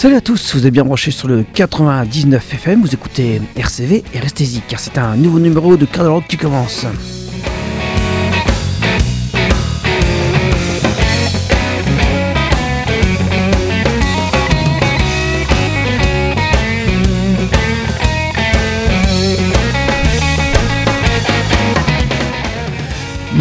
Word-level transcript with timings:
Salut 0.00 0.14
à 0.14 0.22
tous, 0.22 0.54
vous 0.54 0.66
êtes 0.66 0.72
bien 0.72 0.82
branchés 0.82 1.10
sur 1.10 1.28
le 1.28 1.42
99 1.42 2.54
FM, 2.54 2.80
vous 2.80 2.94
écoutez 2.94 3.42
RCV 3.54 4.02
et 4.14 4.18
restez-y 4.18 4.62
car 4.62 4.80
c'est 4.80 4.96
un 4.96 5.14
nouveau 5.14 5.38
numéro 5.38 5.76
de 5.76 5.84
Cardinal 5.84 6.22
qui 6.26 6.38
commence. 6.38 6.86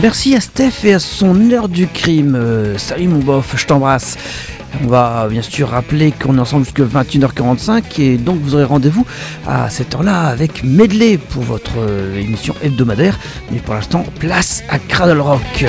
Merci 0.01 0.35
à 0.35 0.41
Steph 0.41 0.83
et 0.83 0.93
à 0.93 0.99
son 0.99 1.51
heure 1.51 1.69
du 1.69 1.87
crime. 1.87 2.35
Euh, 2.35 2.77
salut 2.77 3.07
mon 3.07 3.19
bof, 3.19 3.55
je 3.55 3.65
t'embrasse. 3.65 4.17
On 4.81 4.87
va 4.87 5.27
bien 5.29 5.41
sûr 5.41 5.69
rappeler 5.69 6.11
qu'on 6.11 6.37
est 6.37 6.39
ensemble 6.39 6.65
jusqu'à 6.65 6.83
21h45 6.83 8.01
et 8.01 8.17
donc 8.17 8.39
vous 8.41 8.55
aurez 8.55 8.63
rendez-vous 8.63 9.05
à 9.45 9.69
cette 9.69 9.93
heure-là 9.93 10.27
avec 10.27 10.63
Medley 10.63 11.17
pour 11.17 11.43
votre 11.43 11.77
émission 12.17 12.55
hebdomadaire. 12.63 13.19
Mais 13.51 13.59
pour 13.59 13.73
l'instant, 13.73 14.05
place 14.19 14.63
à 14.69 14.79
Cradle 14.79 15.19
Rock. 15.19 15.65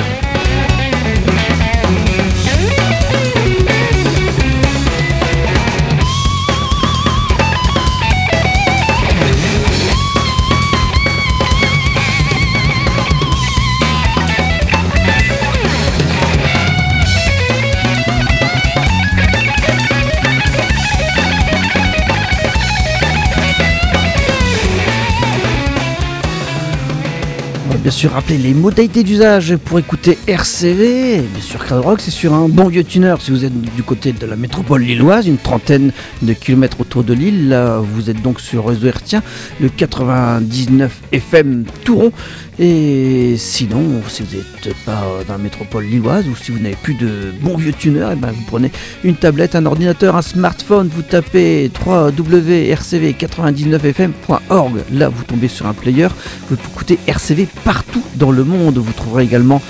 Bien 27.77 27.91
sûr 27.91 28.11
rappeler 28.11 28.37
les 28.37 28.53
modalités 28.53 29.03
d'usage 29.03 29.55
pour 29.57 29.79
écouter 29.79 30.17
RCV. 30.27 31.21
Bien 31.21 31.41
sûr, 31.41 31.63
Crowd 31.63 31.99
c'est 31.99 32.11
sur 32.11 32.33
un 32.33 32.49
bon 32.49 32.67
vieux 32.67 32.83
tuner 32.83 33.15
si 33.19 33.31
vous 33.31 33.45
êtes 33.45 33.61
du 33.75 33.83
côté 33.83 34.11
de 34.13 34.25
la 34.25 34.35
métropole 34.35 34.81
lilloise, 34.81 35.27
une 35.27 35.37
trentaine 35.37 35.91
de 36.21 36.33
kilomètres 36.33 36.79
autour 36.79 37.03
de 37.03 37.13
l'île. 37.13 37.49
Là, 37.49 37.79
vous 37.79 38.09
êtes 38.09 38.21
donc 38.21 38.39
sur 38.39 38.67
réseau 38.67 38.87
hertien, 38.87 39.21
le 39.59 39.67
99 39.69 41.01
FM 41.11 41.65
Touron. 41.83 42.11
Et 42.59 43.35
sinon, 43.37 44.01
si 44.07 44.23
vous 44.23 44.37
n'êtes 44.37 44.75
pas 44.85 45.03
dans 45.27 45.33
la 45.33 45.39
métropole 45.39 45.83
lilloise 45.85 46.27
ou 46.27 46.35
si 46.35 46.51
vous 46.51 46.59
n'avez 46.59 46.75
plus 46.75 46.93
de 46.93 47.33
bons 47.41 47.57
vieux 47.57 47.73
tuners, 47.73 48.11
et 48.11 48.13
eh 48.13 48.15
ben 48.15 48.31
vous 48.31 48.43
prenez 48.45 48.71
une 49.03 49.15
tablette, 49.15 49.55
un 49.55 49.65
ordinateur, 49.65 50.15
un 50.15 50.21
smartphone, 50.21 50.87
vous 50.93 51.01
tapez 51.01 51.71
www.rcv99fm.org. 51.85 54.73
Là, 54.93 55.09
vous 55.09 55.23
tombez 55.23 55.47
sur 55.47 55.65
un 55.65 55.73
player. 55.73 56.09
Vous 56.49 56.55
écouter 56.55 56.99
RCV 57.07 57.47
partout 57.63 58.03
dans 58.15 58.31
le 58.31 58.43
monde. 58.43 58.77
Vous 58.77 58.93
trouverez 58.93 59.23
également 59.23 59.61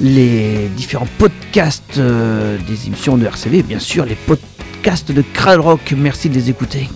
les 0.00 0.68
différents 0.76 1.08
podcasts 1.18 1.98
euh, 1.98 2.58
des 2.66 2.86
émissions 2.86 3.16
de 3.16 3.26
RCV, 3.26 3.62
bien 3.62 3.78
sûr 3.78 4.04
les 4.04 4.14
podcasts 4.14 5.12
de 5.12 5.22
Kral 5.22 5.60
Rock. 5.60 5.94
Merci 5.96 6.28
de 6.28 6.34
les 6.34 6.50
écouter. 6.50 6.88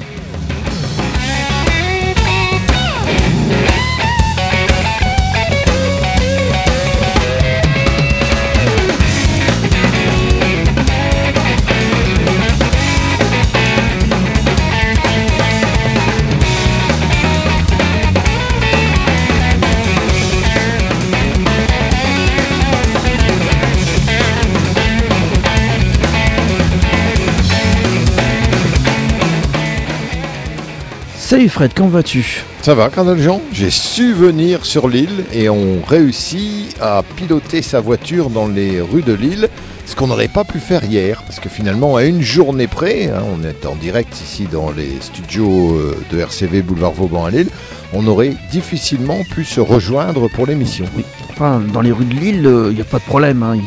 Salut 31.34 31.49
Fred, 31.49 31.72
comment 31.75 31.89
vas-tu 31.89 32.45
Ça 32.62 32.77
va, 32.77 32.91
Cardinal 32.91 33.21
Jean? 33.21 33.41
J'ai 33.53 33.69
su 33.69 34.12
venir 34.12 34.65
sur 34.65 34.87
l'île 34.87 35.25
et 35.33 35.49
on 35.49 35.83
réussit 35.84 36.77
à 36.81 37.03
piloter 37.17 37.61
sa 37.61 37.81
voiture 37.81 38.31
dans 38.31 38.47
les 38.47 38.81
rues 38.81 39.03
de 39.03 39.15
l'île, 39.15 39.49
ce 39.84 39.97
qu'on 39.97 40.06
n'aurait 40.06 40.28
pas 40.28 40.45
pu 40.45 40.61
faire 40.61 40.84
hier, 40.84 41.25
parce 41.25 41.41
que 41.41 41.49
finalement, 41.49 41.97
à 41.97 42.05
une 42.05 42.22
journée 42.22 42.69
près, 42.69 43.09
hein, 43.09 43.25
on 43.37 43.43
est 43.43 43.67
en 43.67 43.75
direct 43.75 44.17
ici 44.21 44.47
dans 44.47 44.71
les 44.71 45.00
studios 45.00 45.75
euh, 45.75 45.97
de 46.12 46.21
RCV 46.21 46.62
Boulevard 46.62 46.93
Vauban 46.93 47.25
à 47.25 47.31
Lille, 47.33 47.49
on 47.93 48.06
aurait 48.06 48.37
difficilement 48.53 49.25
pu 49.34 49.45
se 49.45 49.59
rejoindre 49.59 50.28
pour 50.28 50.47
l'émission. 50.47 50.84
Oui, 50.97 51.03
enfin, 51.31 51.61
dans 51.72 51.81
les 51.81 51.91
rues 51.91 52.05
de 52.05 52.15
Lille, 52.15 52.47
euh, 52.47 52.69
il 52.71 52.77
n'y 52.77 52.81
a 52.81 52.84
pas 52.84 53.01
de 53.01 53.05
problème. 53.06 53.43
Hein 53.43 53.59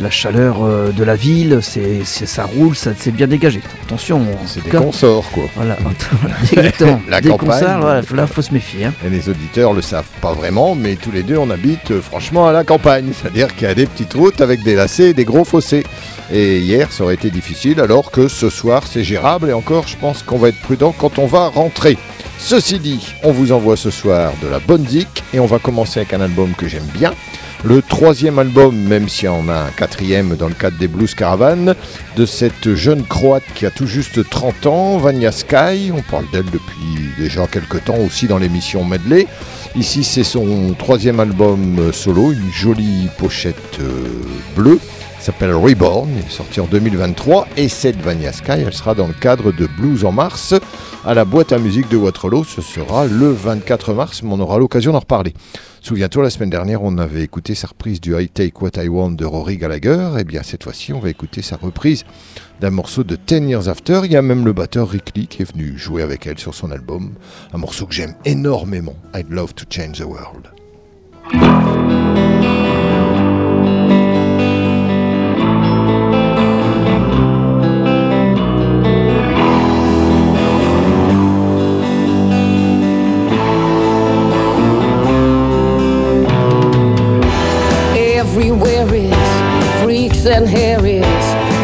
la 0.00 0.10
chaleur 0.10 0.62
euh, 0.62 0.90
de 0.90 1.04
la 1.04 1.14
ville, 1.14 1.60
c'est, 1.62 2.04
ça 2.04 2.44
roule, 2.44 2.74
ça, 2.74 2.90
c'est 2.96 3.10
bien 3.10 3.26
dégagé. 3.26 3.60
Attention. 3.84 4.20
C'est 4.46 4.64
des 4.64 4.70
consorts, 4.70 5.30
quoi. 5.30 5.44
Voilà, 5.56 5.76
exactement. 6.52 7.00
la 7.08 7.20
des 7.20 7.28
campagne, 7.28 7.80
là, 7.80 8.02
il 8.02 8.26
faut 8.26 8.42
se 8.42 8.52
méfier. 8.52 8.86
Hein. 8.86 8.92
Et 9.06 9.10
les 9.10 9.28
auditeurs 9.28 9.72
le 9.72 9.82
savent 9.82 10.04
pas 10.20 10.32
vraiment, 10.32 10.74
mais 10.74 10.96
tous 10.96 11.12
les 11.12 11.22
deux, 11.22 11.36
on 11.36 11.50
habite 11.50 11.92
euh, 11.92 12.00
franchement 12.00 12.48
à 12.48 12.52
la 12.52 12.64
campagne. 12.64 13.12
C'est-à-dire 13.20 13.54
qu'il 13.54 13.68
y 13.68 13.70
a 13.70 13.74
des 13.74 13.86
petites 13.86 14.14
routes 14.14 14.40
avec 14.40 14.62
des 14.62 14.74
lacets 14.74 15.10
et 15.10 15.14
des 15.14 15.24
gros 15.24 15.44
fossés. 15.44 15.84
Et 16.32 16.58
hier, 16.58 16.90
ça 16.90 17.04
aurait 17.04 17.14
été 17.14 17.30
difficile, 17.30 17.80
alors 17.80 18.10
que 18.10 18.28
ce 18.28 18.50
soir, 18.50 18.84
c'est 18.90 19.04
gérable. 19.04 19.50
Et 19.50 19.52
encore, 19.52 19.86
je 19.86 19.96
pense 19.96 20.22
qu'on 20.22 20.38
va 20.38 20.48
être 20.48 20.60
prudent 20.60 20.94
quand 20.96 21.18
on 21.18 21.26
va 21.26 21.48
rentrer. 21.48 21.96
Ceci 22.38 22.78
dit, 22.78 23.14
on 23.22 23.32
vous 23.32 23.52
envoie 23.52 23.76
ce 23.76 23.90
soir 23.90 24.32
de 24.42 24.48
la 24.48 24.58
bonne 24.58 24.86
zik 24.86 25.22
et 25.32 25.40
on 25.40 25.46
va 25.46 25.58
commencer 25.58 26.00
avec 26.00 26.12
un 26.12 26.20
album 26.20 26.52
que 26.56 26.68
j'aime 26.68 26.88
bien. 26.92 27.12
Le 27.66 27.80
troisième 27.80 28.38
album, 28.38 28.76
même 28.76 29.08
si 29.08 29.26
on 29.26 29.48
a 29.48 29.54
un 29.54 29.70
quatrième 29.70 30.36
dans 30.36 30.48
le 30.48 30.54
cadre 30.54 30.76
des 30.76 30.86
Blues 30.86 31.14
Caravan, 31.14 31.74
de 32.14 32.26
cette 32.26 32.74
jeune 32.74 33.02
croate 33.04 33.42
qui 33.54 33.64
a 33.64 33.70
tout 33.70 33.86
juste 33.86 34.28
30 34.28 34.66
ans, 34.66 34.98
Vanya 34.98 35.32
Sky. 35.32 35.90
On 35.90 36.02
parle 36.02 36.26
d'elle 36.30 36.44
depuis 36.44 37.08
déjà 37.18 37.46
quelques 37.46 37.82
temps 37.84 37.96
aussi 37.96 38.26
dans 38.26 38.36
l'émission 38.36 38.84
Medley. 38.84 39.26
Ici, 39.76 40.04
c'est 40.04 40.24
son 40.24 40.74
troisième 40.78 41.20
album 41.20 41.90
solo, 41.92 42.32
une 42.32 42.52
jolie 42.52 43.08
pochette 43.16 43.80
euh, 43.80 44.08
bleue 44.54 44.78
s'appelle 45.24 45.54
Reborn, 45.54 46.10
il 46.10 46.18
est 46.18 46.30
sorti 46.30 46.60
en 46.60 46.66
2023 46.66 47.48
et 47.56 47.68
cette 47.68 47.96
Vanya 47.96 48.30
Sky, 48.30 48.62
elle 48.66 48.74
sera 48.74 48.94
dans 48.94 49.06
le 49.06 49.14
cadre 49.14 49.52
de 49.52 49.66
Blues 49.66 50.04
en 50.04 50.12
mars 50.12 50.54
à 51.06 51.14
la 51.14 51.24
boîte 51.24 51.52
à 51.52 51.58
musique 51.58 51.88
de 51.88 51.96
Waterloo, 51.96 52.44
ce 52.44 52.60
sera 52.60 53.06
le 53.06 53.30
24 53.30 53.94
mars, 53.94 54.22
mais 54.22 54.30
on 54.32 54.40
aura 54.40 54.58
l'occasion 54.58 54.92
d'en 54.92 55.00
reparler. 55.00 55.34
Souviens-toi, 55.80 56.22
la 56.22 56.30
semaine 56.30 56.48
dernière, 56.48 56.82
on 56.82 56.96
avait 56.96 57.22
écouté 57.22 57.54
sa 57.54 57.68
reprise 57.68 58.00
du 58.00 58.18
I 58.18 58.28
Take 58.28 58.54
What 58.60 58.82
I 58.82 58.88
Want 58.88 59.12
de 59.12 59.26
Rory 59.26 59.58
Gallagher. 59.58 60.12
Et 60.18 60.24
bien, 60.24 60.42
cette 60.42 60.64
fois-ci, 60.64 60.94
on 60.94 61.00
va 61.00 61.10
écouter 61.10 61.42
sa 61.42 61.56
reprise 61.56 62.04
d'un 62.60 62.70
morceau 62.70 63.04
de 63.04 63.16
Ten 63.16 63.48
Years 63.48 63.68
After. 63.68 64.00
Il 64.04 64.12
y 64.12 64.16
a 64.16 64.22
même 64.22 64.46
le 64.46 64.54
batteur 64.54 64.88
Rick 64.88 65.12
Lee 65.14 65.26
qui 65.26 65.42
est 65.42 65.52
venu 65.52 65.76
jouer 65.76 66.00
avec 66.00 66.26
elle 66.26 66.38
sur 66.38 66.54
son 66.54 66.70
album. 66.70 67.12
Un 67.52 67.58
morceau 67.58 67.84
que 67.84 67.92
j'aime 67.92 68.14
énormément. 68.24 68.96
I'd 69.14 69.28
Love 69.28 69.52
to 69.54 69.66
Change 69.68 69.98
the 69.98 70.04
World. 70.04 70.48
And 90.26 90.48
Harrys, 90.48 91.02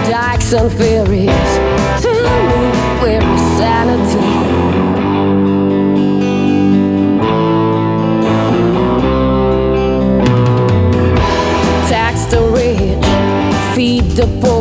dykes 0.09 0.53
and 0.53 0.71
ferries. 0.71 1.51
Tell 2.03 2.43
me 2.49 2.71
where 3.01 3.23
is 3.23 3.41
sanity? 3.57 4.21
Tax 11.89 12.25
the 12.27 12.43
rich, 12.53 13.75
feed 13.75 14.05
the 14.17 14.27
poor. 14.41 14.60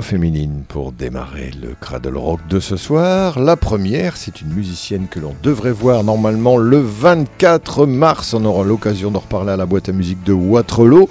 Voix 0.00 0.08
féminines 0.08 0.62
pour 0.68 0.92
démarrer 0.92 1.50
le 1.60 1.74
Cradle 1.78 2.16
Rock 2.16 2.40
de 2.48 2.58
ce 2.60 2.76
soir. 2.76 3.38
La 3.38 3.56
première, 3.56 4.16
c'est 4.16 4.40
une 4.40 4.48
musicienne 4.48 5.08
que 5.08 5.18
l'on 5.18 5.34
devrait 5.42 5.72
voir 5.72 6.04
normalement 6.04 6.56
le 6.56 6.78
24 6.78 7.86
mars. 7.86 8.32
On 8.32 8.44
aura 8.44 8.64
l'occasion 8.64 9.10
d'en 9.10 9.18
reparler 9.18 9.52
à 9.52 9.56
la 9.56 9.66
boîte 9.66 9.88
à 9.88 9.92
musique 9.92 10.22
de 10.22 10.32
Waterloo, 10.32 11.08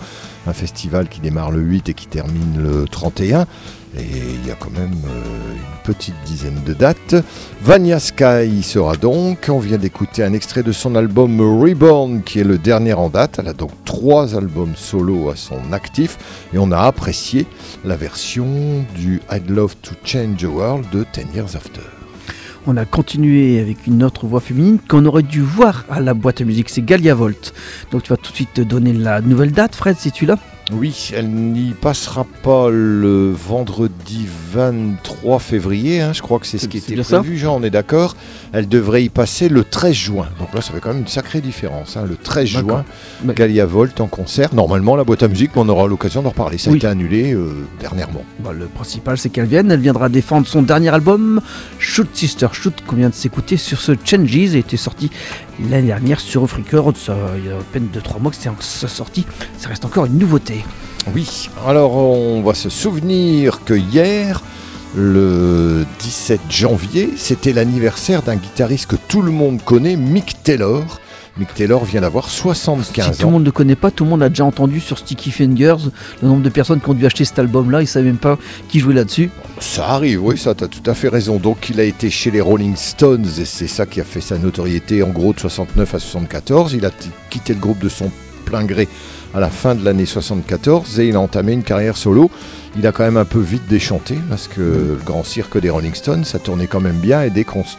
un 0.48 0.53
festival 0.53 1.08
qui 1.08 1.19
démarre 1.19 1.51
le 1.51 1.60
8 1.60 1.89
et 1.89 1.93
qui 1.93 2.08
termine 2.08 2.63
le 2.63 2.86
31. 2.86 3.46
Et 3.98 4.03
il 4.36 4.48
y 4.48 4.51
a 4.51 4.55
quand 4.55 4.72
même 4.72 4.93
euh, 5.05 5.53
une 5.53 5.84
petite 5.84 6.15
dizaine 6.25 6.62
de 6.65 6.74
dates. 6.74 7.15
Vania 7.62 8.00
Sky 8.00 8.62
sera 8.62 8.96
donc. 8.96 9.48
On 9.50 9.60
vient 9.60 9.77
d'écouter 9.77 10.24
un 10.24 10.34
extrait 10.34 10.62
de 10.62 10.72
son 10.72 10.96
album 10.96 11.41
Reborn, 11.41 12.22
qui 12.22 12.39
est 12.39 12.43
le 12.43 12.58
dernier 12.58 12.93
en 12.93 13.10
date. 13.10 13.39
Elle 13.39 13.48
a 13.48 13.53
donc 13.53 13.72
trois 13.86 14.36
albums 14.36 14.74
solo 14.75 15.29
à 15.29 15.36
son 15.36 15.74
actif. 15.74 16.17
Et 16.53 16.60
on 16.60 16.72
a 16.72 16.79
apprécié 16.79 17.48
la 17.84 17.96
version 17.96 18.86
du 18.96 19.22
I'd 19.31 19.50
Love 19.50 19.75
to 19.81 19.96
Change 20.03 20.38
the 20.38 20.43
World 20.43 20.86
de 20.91 21.05
10 21.13 21.36
Years 21.36 21.55
After. 21.55 21.81
On 22.67 22.77
a 22.77 22.86
continué 22.86 23.60
avec 23.60 23.88
une 23.88 24.03
autre 24.03 24.27
voix 24.27 24.41
féminine 24.41 24.77
qu'on 24.88 25.05
aurait 25.05 25.24
dû 25.24 25.41
voir 25.41 25.86
à 25.89 26.00
la 26.00 26.13
boîte 26.13 26.41
à 26.41 26.43
musique, 26.43 26.69
c'est 26.69 26.84
Galia 26.84 27.15
Volt. 27.15 27.53
Donc 27.91 28.03
tu 28.03 28.10
vas 28.10 28.17
tout 28.17 28.31
de 28.31 28.36
suite 28.36 28.53
te 28.53 28.62
donner 28.62 28.93
la 28.93 29.22
nouvelle 29.22 29.51
date, 29.51 29.74
Fred, 29.74 29.98
si 29.98 30.12
tu 30.12 30.25
l'as. 30.27 30.38
Oui, 30.72 31.10
elle 31.16 31.30
n'y 31.30 31.72
passera 31.74 32.26
pas 32.44 32.70
le 32.70 33.32
vendredi 33.32 34.28
23 34.54 35.40
février, 35.40 36.00
hein, 36.02 36.14
je 36.14 36.22
crois 36.22 36.40
que 36.40 36.46
c'est 36.46 36.58
ce 36.58 36.68
qui 36.68 36.78
était 36.78 36.96
prévu, 36.96 37.38
Jean, 37.38 37.58
on 37.60 37.64
est 37.64 37.70
d'accord. 37.70 38.16
Elle 38.52 38.68
devrait 38.68 39.04
y 39.04 39.10
passer 39.10 39.50
le 39.50 39.64
13 39.64 39.94
juin. 39.94 40.28
Donc 40.40 40.54
là, 40.54 40.62
ça 40.62 40.72
fait 40.74 40.80
quand 40.80 40.90
même 40.90 41.00
une 41.02 41.08
sacrée 41.08 41.42
différence. 41.42 41.98
hein, 41.98 42.06
Le 42.08 42.16
13 42.16 42.54
D'accord. 42.54 42.84
juin. 43.24 43.34
Galia 43.34 43.66
Volt 43.66 44.00
en 44.02 44.08
concert. 44.08 44.54
Normalement, 44.54 44.96
la 44.96 45.04
boîte 45.04 45.24
à 45.24 45.28
musique, 45.28 45.52
mais 45.56 45.62
on 45.62 45.70
aura 45.70 45.88
l'occasion 45.88 46.22
d'en 46.22 46.30
reparler. 46.30 46.58
Ça 46.58 46.72
a 46.72 46.76
été 46.76 46.88
annulé 46.88 47.34
euh, 47.34 47.66
dernièrement. 47.80 48.24
Bah, 48.40 48.52
le 48.58 48.66
principal, 48.66 49.18
c'est 49.18 49.30
qu'elle 49.30 49.46
vienne. 49.48 49.72
Elle 49.72 49.80
viendra 49.82 50.10
défendre 50.10 50.48
son 50.48 50.62
dernier 50.62 50.90
album, 50.90 51.42
Shoot 51.80 52.08
Sister 52.14 52.48
Shoot, 52.52 52.74
qu'on 52.88 52.96
vient 52.96 53.10
de 53.10 53.14
s'écouter 53.16 53.58
sur 53.58 53.82
ce 53.82 53.94
Changes, 54.04 54.36
et 54.36 54.60
était 54.60 54.78
sorti 54.78 55.10
l'année 55.70 55.88
dernière 55.88 56.20
sur 56.20 56.44
Off 56.44 56.54
Record. 56.54 56.94
Ça, 56.98 57.16
il 57.38 57.46
y 57.46 57.50
a 57.50 57.56
à 57.58 57.62
peine 57.72 57.88
2-3 57.94 58.20
mois 58.22 58.32
que 58.32 58.38
c'est 58.62 58.88
sorti. 58.88 59.26
Ça 59.58 59.70
reste 59.70 59.86
encore 59.86 60.06
une 60.06 60.18
nouveauté. 60.18 60.59
Oui, 61.13 61.50
alors 61.66 61.96
on 61.96 62.42
va 62.42 62.54
se 62.54 62.70
souvenir 62.70 63.63
que 63.63 63.74
hier, 63.74 64.42
le 64.96 65.86
17 66.00 66.42
janvier, 66.50 67.12
c'était 67.18 67.54
l'anniversaire 67.54 68.22
d'un 68.22 68.36
guitariste 68.36 68.88
que 68.88 68.96
tout 69.08 69.22
le 69.22 69.32
monde 69.32 69.62
connaît, 69.63 69.96
Mick 69.96 70.44
Taylor. 70.44 71.00
Mick 71.38 71.54
Taylor 71.54 71.86
vient 71.86 72.01
d'avoir 72.01 72.30
Si 72.30 72.39
75 72.39 73.18
tout 73.18 73.22
le 73.22 73.28
ans. 73.28 73.32
monde 73.32 73.46
ne 73.46 73.50
connaît 73.50 73.75
pas, 73.78 73.92
tout 73.92 74.04
le 74.04 74.10
monde 74.10 74.22
a 74.22 74.30
déjà 74.30 74.44
entendu 74.44 74.82
sur 74.82 74.98
Sticky 74.98 75.32
Fingers 75.32 75.78
le 76.22 76.28
nombre 76.28 76.42
de 76.42 76.50
personnes 76.50 76.82
qui 76.82 76.89
ont 76.89 76.94
dû 76.94 77.06
acheter 77.06 77.24
cet 77.24 77.39
album-là. 77.39 77.80
Ils 77.80 77.84
ne 77.86 77.88
savaient 77.88 78.08
même 78.08 78.18
pas 78.18 78.38
qui 78.68 78.80
jouait 78.80 78.94
là-dessus. 78.94 79.30
Ça 79.60 79.88
arrive, 79.88 80.22
oui, 80.24 80.38
ça, 80.38 80.54
tu 80.54 80.66
as 80.66 80.68
tout 80.68 80.84
à 80.86 80.94
fait 80.94 81.08
raison. 81.08 81.38
Donc 81.38 81.70
il 81.70 81.80
a 81.80 81.84
été 81.84 82.10
chez 82.10 82.30
les 82.30 82.42
Rolling 82.42 82.75
Stones 82.75 83.28
et 83.39 83.46
c'est 83.46 83.68
ça 83.68 83.86
qui 83.86 84.01
a 84.01 84.04
fait 84.04 84.22
sa 84.22 84.38
notoriété 84.38 85.01
en 85.01 85.10
gros 85.10 85.32
de 85.34 85.39
69 85.39 85.96
à 85.96 86.00
74. 86.00 86.74
Il 86.74 86.86
a 86.86 86.92
quitté 87.30 87.54
le 87.54 87.60
groupe 87.60 87.80
de 87.80 87.89
son 87.89 88.12
plein 88.44 88.66
gré 88.66 88.89
à 89.34 89.40
la 89.40 89.50
fin 89.50 89.76
de 89.76 89.84
l'année 89.86 90.06
74 90.06 91.00
et 91.00 91.08
il 91.08 91.16
a 91.16 91.20
entamé 91.20 91.54
une 91.54 91.64
carrière 91.64 91.98
solo. 91.98 92.30
Il 92.78 92.86
a 92.86 92.92
quand 92.92 93.04
même 93.04 93.18
un 93.18 93.26
peu 93.26 93.40
vite 93.40 93.68
déchanté 93.68 94.16
parce 94.30 94.48
que 94.48 94.62
le 94.62 95.00
grand 95.04 95.24
cirque 95.24 95.60
des 95.60 95.72
Rolling 95.72 95.96
Stones, 95.96 96.24
ça 96.24 96.38
tournait 96.38 96.68
quand 96.68 96.80
même 96.80 96.98
bien 96.98 97.24
et 97.24 97.32
dès 97.32 97.44
qu'on 97.44 97.64
se 97.64 97.76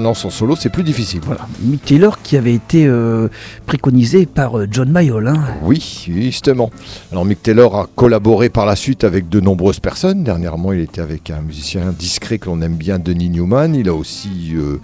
lance 0.00 0.24
en 0.24 0.30
solo, 0.30 0.54
c'est 0.54 0.68
plus 0.70 0.84
difficile. 0.84 1.20
Voilà. 1.24 1.46
Mick 1.60 1.84
Taylor 1.84 2.22
qui 2.22 2.36
avait 2.36 2.54
été 2.54 2.86
euh, 2.86 3.28
préconisé 3.66 4.26
par 4.26 4.58
euh, 4.58 4.66
John 4.70 4.90
Mayall. 4.90 5.26
hein. 5.26 5.42
Oui, 5.62 6.04
justement. 6.08 6.70
Alors 7.10 7.24
Mick 7.24 7.42
Taylor 7.42 7.76
a 7.76 7.88
collaboré 7.96 8.48
par 8.48 8.64
la 8.64 8.76
suite 8.76 9.02
avec 9.02 9.28
de 9.28 9.40
nombreuses 9.40 9.80
personnes. 9.80 10.22
Dernièrement, 10.22 10.72
il 10.72 10.80
était 10.80 11.00
avec 11.00 11.30
un 11.30 11.40
musicien 11.40 11.92
discret 11.96 12.38
que 12.38 12.46
l'on 12.46 12.60
aime 12.62 12.76
bien, 12.76 13.00
Denis 13.00 13.28
Newman. 13.28 13.74
Il 13.74 13.88
a 13.88 13.94
aussi 13.94 14.52
euh, 14.54 14.76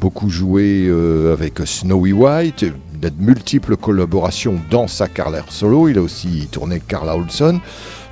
beaucoup 0.00 0.30
joué 0.30 0.86
euh, 0.88 1.34
avec 1.34 1.58
Snowy 1.64 2.12
White. 2.12 2.64
De 3.00 3.10
multiples 3.18 3.76
collaborations 3.76 4.60
dans 4.70 4.88
sa 4.88 5.08
carrière 5.08 5.46
solo. 5.50 5.88
Il 5.88 5.98
a 5.98 6.02
aussi 6.02 6.48
tourné 6.50 6.80
Carla 6.80 7.16
Olson. 7.16 7.60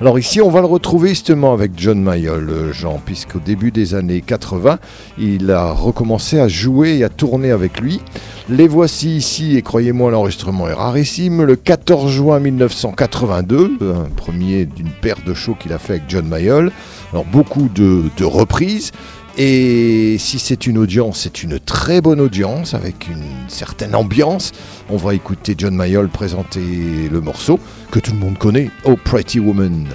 Alors 0.01 0.19
ici, 0.19 0.41
on 0.41 0.49
va 0.49 0.59
le 0.59 0.67
retrouver 0.67 1.09
justement 1.09 1.53
avec 1.53 1.71
John 1.77 2.07
euh, 2.07 2.73
Jean, 2.73 3.01
puisqu'au 3.03 3.39
début 3.39 3.71
des 3.71 3.95
années 3.95 4.21
80, 4.21 4.77
il 5.17 5.49
a 5.51 5.71
recommencé 5.71 6.39
à 6.39 6.47
jouer 6.47 6.97
et 6.97 7.03
à 7.03 7.09
tourner 7.09 7.51
avec 7.51 7.79
lui. 7.79 8.01
Les 8.49 8.67
voici 8.67 9.15
ici, 9.15 9.55
et 9.57 9.61
croyez-moi, 9.61 10.11
l'enregistrement 10.11 10.67
est 10.67 10.73
rarissime, 10.73 11.43
le 11.43 11.55
14 11.55 12.11
juin 12.11 12.39
1982, 12.39 13.77
un 13.81 14.09
premier 14.15 14.65
d'une 14.65 14.89
paire 14.89 15.17
de 15.25 15.33
shows 15.33 15.55
qu'il 15.55 15.71
a 15.71 15.79
fait 15.79 15.93
avec 15.93 16.03
John 16.09 16.27
Mayall. 16.27 16.71
Alors 17.11 17.25
beaucoup 17.25 17.69
de 17.69 18.23
reprises. 18.23 18.91
Et 19.37 20.15
si 20.17 20.39
c'est 20.39 20.65
une 20.65 20.77
audience, 20.77 21.19
c'est 21.19 21.43
une 21.43 21.59
très 21.59 21.99
bonne 21.99 22.21
audience 22.21 22.73
avec 22.73 23.09
une 23.09 23.49
certaine 23.49 23.93
ambiance. 23.93 24.53
On 24.89 24.95
va 24.95 25.13
écouter 25.13 25.55
John 25.57 25.75
Mayall 25.75 26.07
présenter 26.07 27.09
le 27.11 27.19
morceau 27.19 27.59
que 27.91 27.99
tout 27.99 28.13
le 28.13 28.19
monde 28.19 28.37
connaît, 28.37 28.69
Oh 28.85 28.95
Pretty 28.95 29.39
Woman. 29.39 29.87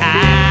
In 0.00 0.47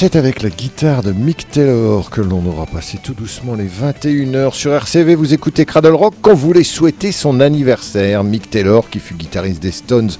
C'est 0.00 0.14
avec 0.14 0.44
la 0.44 0.48
guitare 0.48 1.02
de 1.02 1.10
Mick 1.10 1.50
Taylor 1.50 2.08
que 2.10 2.20
l'on 2.20 2.46
aura 2.46 2.66
passé 2.66 3.00
tout 3.02 3.14
doucement 3.14 3.56
les 3.56 3.66
21h 3.66 4.54
sur 4.54 4.72
RCV. 4.72 5.16
Vous 5.16 5.34
écoutez 5.34 5.64
Cradle 5.64 5.96
Rock 5.96 6.14
quand 6.22 6.34
vous 6.34 6.46
voulez 6.46 6.62
souhaiter 6.62 7.10
son 7.10 7.40
anniversaire. 7.40 8.22
Mick 8.22 8.48
Taylor, 8.48 8.88
qui 8.90 9.00
fut 9.00 9.14
guitariste 9.14 9.60
des 9.60 9.72
Stones 9.72 10.12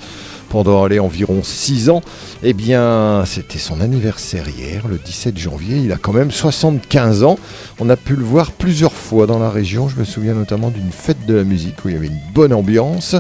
pendant 0.49 0.83
allez, 0.83 0.99
environ 0.99 1.45
6 1.45 1.91
ans, 1.91 2.01
eh 2.43 2.55
bien, 2.55 3.23
c'était 3.25 3.59
son 3.59 3.81
anniversaire 3.81 4.49
hier, 4.49 4.89
le 4.89 4.99
17 4.99 5.39
janvier. 5.39 5.77
Il 5.77 5.93
a 5.93 5.97
quand 5.97 6.13
même 6.13 6.33
75 6.33 7.23
ans. 7.23 7.39
On 7.79 7.89
a 7.89 7.97
pu 7.97 8.17
le 8.17 8.25
voir 8.25 8.51
plusieurs 8.51 8.93
fois 8.93 9.29
dans 9.29 9.39
la 9.39 9.49
région. 9.49 9.89
Je 9.89 9.97
me 9.97 10.05
souviens 10.05 10.35
notamment 10.35 10.71
d'une 10.71 10.91
fête 10.91 11.25
de 11.25 11.35
la 11.35 11.45
musique 11.45 11.85
où 11.85 11.89
il 11.89 11.95
y 11.95 11.97
avait 11.97 12.09
une 12.09 12.21
bonne 12.35 12.53
ambiance. 12.53 13.15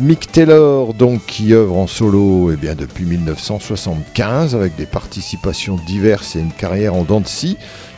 Mick 0.00 0.30
Taylor, 0.30 0.94
donc, 0.94 1.26
qui 1.26 1.52
œuvre 1.52 1.76
en 1.76 1.88
solo 1.88 2.52
eh 2.52 2.56
bien, 2.56 2.76
depuis 2.76 3.04
1975 3.04 4.54
avec 4.54 4.76
des 4.76 4.86
participations 4.86 5.74
diverses 5.74 6.36
et 6.36 6.40
une 6.40 6.52
carrière 6.52 6.94
en 6.94 7.02
dents 7.02 7.20
de 7.20 7.26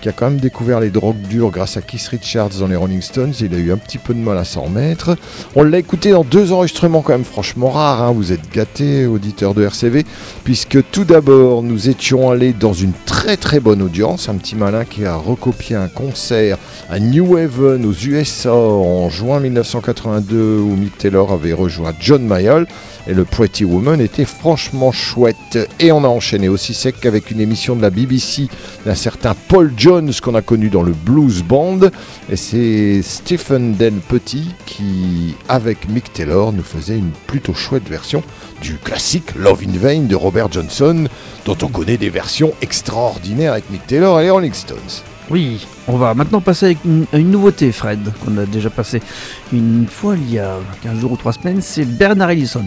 qui 0.01 0.09
a 0.09 0.13
quand 0.13 0.31
même 0.31 0.41
découvert 0.41 0.81
les 0.81 0.91
drogues 0.91 1.21
dures 1.21 1.51
grâce 1.51 1.77
à 1.77 1.83
Keith 1.83 2.07
Richards 2.09 2.51
dans 2.61 2.67
les 2.67 2.77
Rolling 2.77 3.03
Stones. 3.03 3.33
Il 3.41 3.55
a 3.55 3.59
eu 3.59 3.73
un 3.73 3.77
petit 3.77 3.99
peu 3.99 4.15
de 4.15 4.19
mal 4.19 4.39
à 4.39 4.45
s'en 4.45 4.63
remettre. 4.63 5.17
On 5.55 5.63
l'a 5.63 5.79
écouté 5.79 6.11
dans 6.13 6.25
deux 6.25 6.53
enregistrements 6.53 7.03
quand 7.03 7.13
même 7.13 7.25
franchement 7.25 7.71
rares. 7.71 8.03
hein. 8.03 8.13
Vous 8.13 8.33
êtes 8.33 8.51
gâtés, 8.53 9.07
auditeurs 9.07 9.55
de 9.55 9.63
RCV, 9.63 10.05
puisque 10.45 10.79
tout 10.91 11.05
d'abord, 11.05 11.63
nous 11.63 11.89
étions 11.89 12.31
allés 12.31 12.53
dans 12.53 12.73
une 12.73 12.93
très 13.07 13.37
très 13.37 13.61
bonne 13.61 13.83
audience. 13.83 14.29
Un 14.29 14.37
petit 14.37 14.57
malin 14.57 14.85
qui 14.85 15.05
a 15.05 15.17
recopié 15.17 15.77
un 15.77 15.89
concert 15.89 16.59
à 16.89 16.99
New 16.99 17.37
Haven 17.37 17.85
aux 17.87 17.93
USA 17.93 18.55
en 18.55 19.09
juin 19.11 19.41
1982 19.41 20.59
où 20.59 20.77
Mick 20.77 20.97
Taylor 20.99 21.33
avait 21.33 21.53
rejoint 21.53 21.93
John 22.01 22.23
Mayall 22.27 22.67
et 23.07 23.15
le 23.15 23.25
Pretty 23.25 23.65
Woman 23.65 24.01
était 24.01 24.25
franchement 24.25 24.93
chouette. 24.93 25.59
Et 25.79 25.93
on 25.93 26.05
a 26.05 26.09
enchaîné 26.09 26.49
aussi 26.49 26.75
sec 26.75 27.07
avec 27.07 27.31
une 27.31 27.41
émission 27.41 27.77
de 27.77 27.83
la 27.83 27.91
BBC 27.91 28.49
d'un 28.85 28.95
certain 28.95 29.35
Paul 29.49 29.73
Jones 29.77 30.13
qu'on 30.23 30.35
a 30.35 30.43
connu 30.43 30.69
dans 30.69 30.83
le 30.83 30.93
Blues 30.93 31.43
Band. 31.43 31.81
Et 32.31 32.37
c'est 32.37 33.03
Stephen 33.03 33.75
Del 33.75 33.95
Petit 33.95 34.49
qui, 34.67 35.35
avec 35.49 35.89
Mick 35.89 36.13
Taylor, 36.13 36.53
nous 36.53 36.63
faisait 36.63 36.99
une 36.99 37.13
plutôt 37.27 37.55
chouette 37.55 37.89
version 37.89 38.23
du 38.63 38.77
classique 38.77 39.35
Love 39.37 39.63
in 39.67 39.79
Vain 39.79 40.03
de 40.03 40.17
Robert 40.17 40.53
Johnson, 40.53 41.07
dont 41.45 41.57
on 41.63 41.69
connaît 41.69 41.97
des 41.97 42.11
versions 42.11 42.53
extraordinaires 42.61 43.53
avec 43.53 43.71
Mick 43.71 43.87
Taylor 43.87 44.21
et 44.21 44.25
les 44.25 44.31
Rolling 44.31 44.53
Stones. 44.53 44.79
Oui, 45.31 45.64
on 45.87 45.97
va 45.97 46.12
maintenant 46.14 46.40
passer 46.40 46.77
à 47.12 47.16
une 47.16 47.31
nouveauté, 47.31 47.71
Fred, 47.71 48.01
qu'on 48.25 48.37
a 48.37 48.47
déjà 48.47 48.69
passé 48.69 49.01
une 49.53 49.87
fois 49.88 50.16
il 50.16 50.35
y 50.35 50.40
a 50.40 50.57
15 50.83 50.99
jours 50.99 51.12
ou 51.12 51.16
3 51.16 51.35
semaines, 51.35 51.61
c'est 51.61 51.85
Bernard 51.85 52.31
Ellison. 52.31 52.64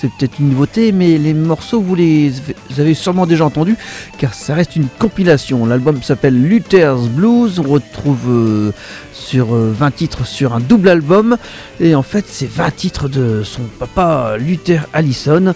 C'est 0.00 0.08
peut-être 0.14 0.38
une 0.38 0.48
nouveauté, 0.48 0.90
mais 0.92 1.18
les 1.18 1.34
morceaux, 1.34 1.82
vous 1.82 1.94
les 1.94 2.32
avez 2.78 2.94
sûrement 2.94 3.26
déjà 3.26 3.44
entendus, 3.44 3.76
car 4.16 4.32
ça 4.32 4.54
reste 4.54 4.74
une 4.76 4.86
compilation. 4.98 5.66
L'album 5.66 6.02
s'appelle 6.02 6.40
Luther's 6.40 7.08
Blues, 7.08 7.58
on 7.58 7.64
retrouve 7.64 8.26
euh, 8.28 8.72
sur 9.12 9.54
euh, 9.54 9.70
20 9.76 9.90
titres 9.90 10.26
sur 10.26 10.54
un 10.54 10.60
double 10.60 10.88
album, 10.88 11.36
et 11.78 11.94
en 11.94 12.02
fait 12.02 12.24
c'est 12.26 12.48
20 12.50 12.74
titres 12.74 13.08
de 13.10 13.42
son 13.44 13.62
papa 13.78 14.36
Luther 14.38 14.86
Allison. 14.94 15.52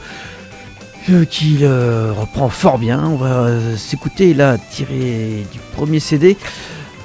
Euh, 1.11 1.25
qui 1.25 1.59
le 1.59 2.13
reprend 2.13 2.49
fort 2.49 2.79
bien. 2.79 3.05
On 3.05 3.17
va 3.17 3.45
euh, 3.45 3.77
s'écouter 3.77 4.35
là, 4.35 4.59
tiré 4.59 5.45
du 5.53 5.59
premier 5.75 6.01
CD. 6.01 6.37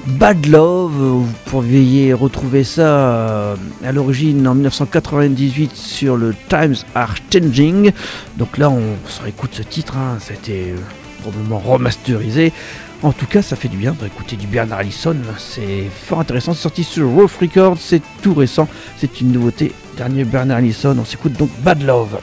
Bad 0.08 0.46
Love, 0.46 0.94
euh, 1.02 1.10
vous 1.10 1.34
pourriez 1.46 2.14
retrouver 2.14 2.64
ça 2.64 2.82
euh, 2.82 3.56
à 3.84 3.92
l'origine 3.92 4.48
en 4.48 4.56
1998 4.56 5.76
sur 5.76 6.16
le 6.16 6.34
Times 6.48 6.76
Are 6.96 7.16
Changing. 7.32 7.92
Donc 8.38 8.58
là, 8.58 8.70
on 8.70 8.82
se 9.06 9.22
réécoute 9.22 9.52
ce 9.54 9.64
titre, 9.64 9.98
hein, 9.98 10.18
ça 10.22 10.34
a 10.34 10.38
été 10.38 10.72
euh, 10.72 10.78
probablement 11.22 11.60
remasterisé. 11.60 12.54
En 13.04 13.12
tout 13.12 13.26
cas, 13.26 13.42
ça 13.42 13.58
fait 13.58 13.68
du 13.68 13.76
bien 13.76 13.96
d'écouter 14.02 14.38
du 14.38 14.48
Bernard 14.48 14.80
Allison, 14.80 15.18
c'est 15.38 15.84
fort 16.06 16.22
intéressant. 16.22 16.54
C'est 16.54 16.64
sorti 16.64 16.84
sur 16.86 17.10
Rough 17.10 17.38
Records, 17.42 17.78
c'est 17.78 18.02
tout 18.22 18.34
récent, 18.34 18.70
c'est 18.98 19.20
une 19.20 19.34
nouveauté. 19.34 19.74
Dernier 19.98 20.24
Bernard 20.24 20.58
Allison, 20.58 20.96
on 20.98 21.06
s'écoute 21.06 21.34
donc 21.34 21.50
Bad 21.64 21.84
Love. 21.84 22.18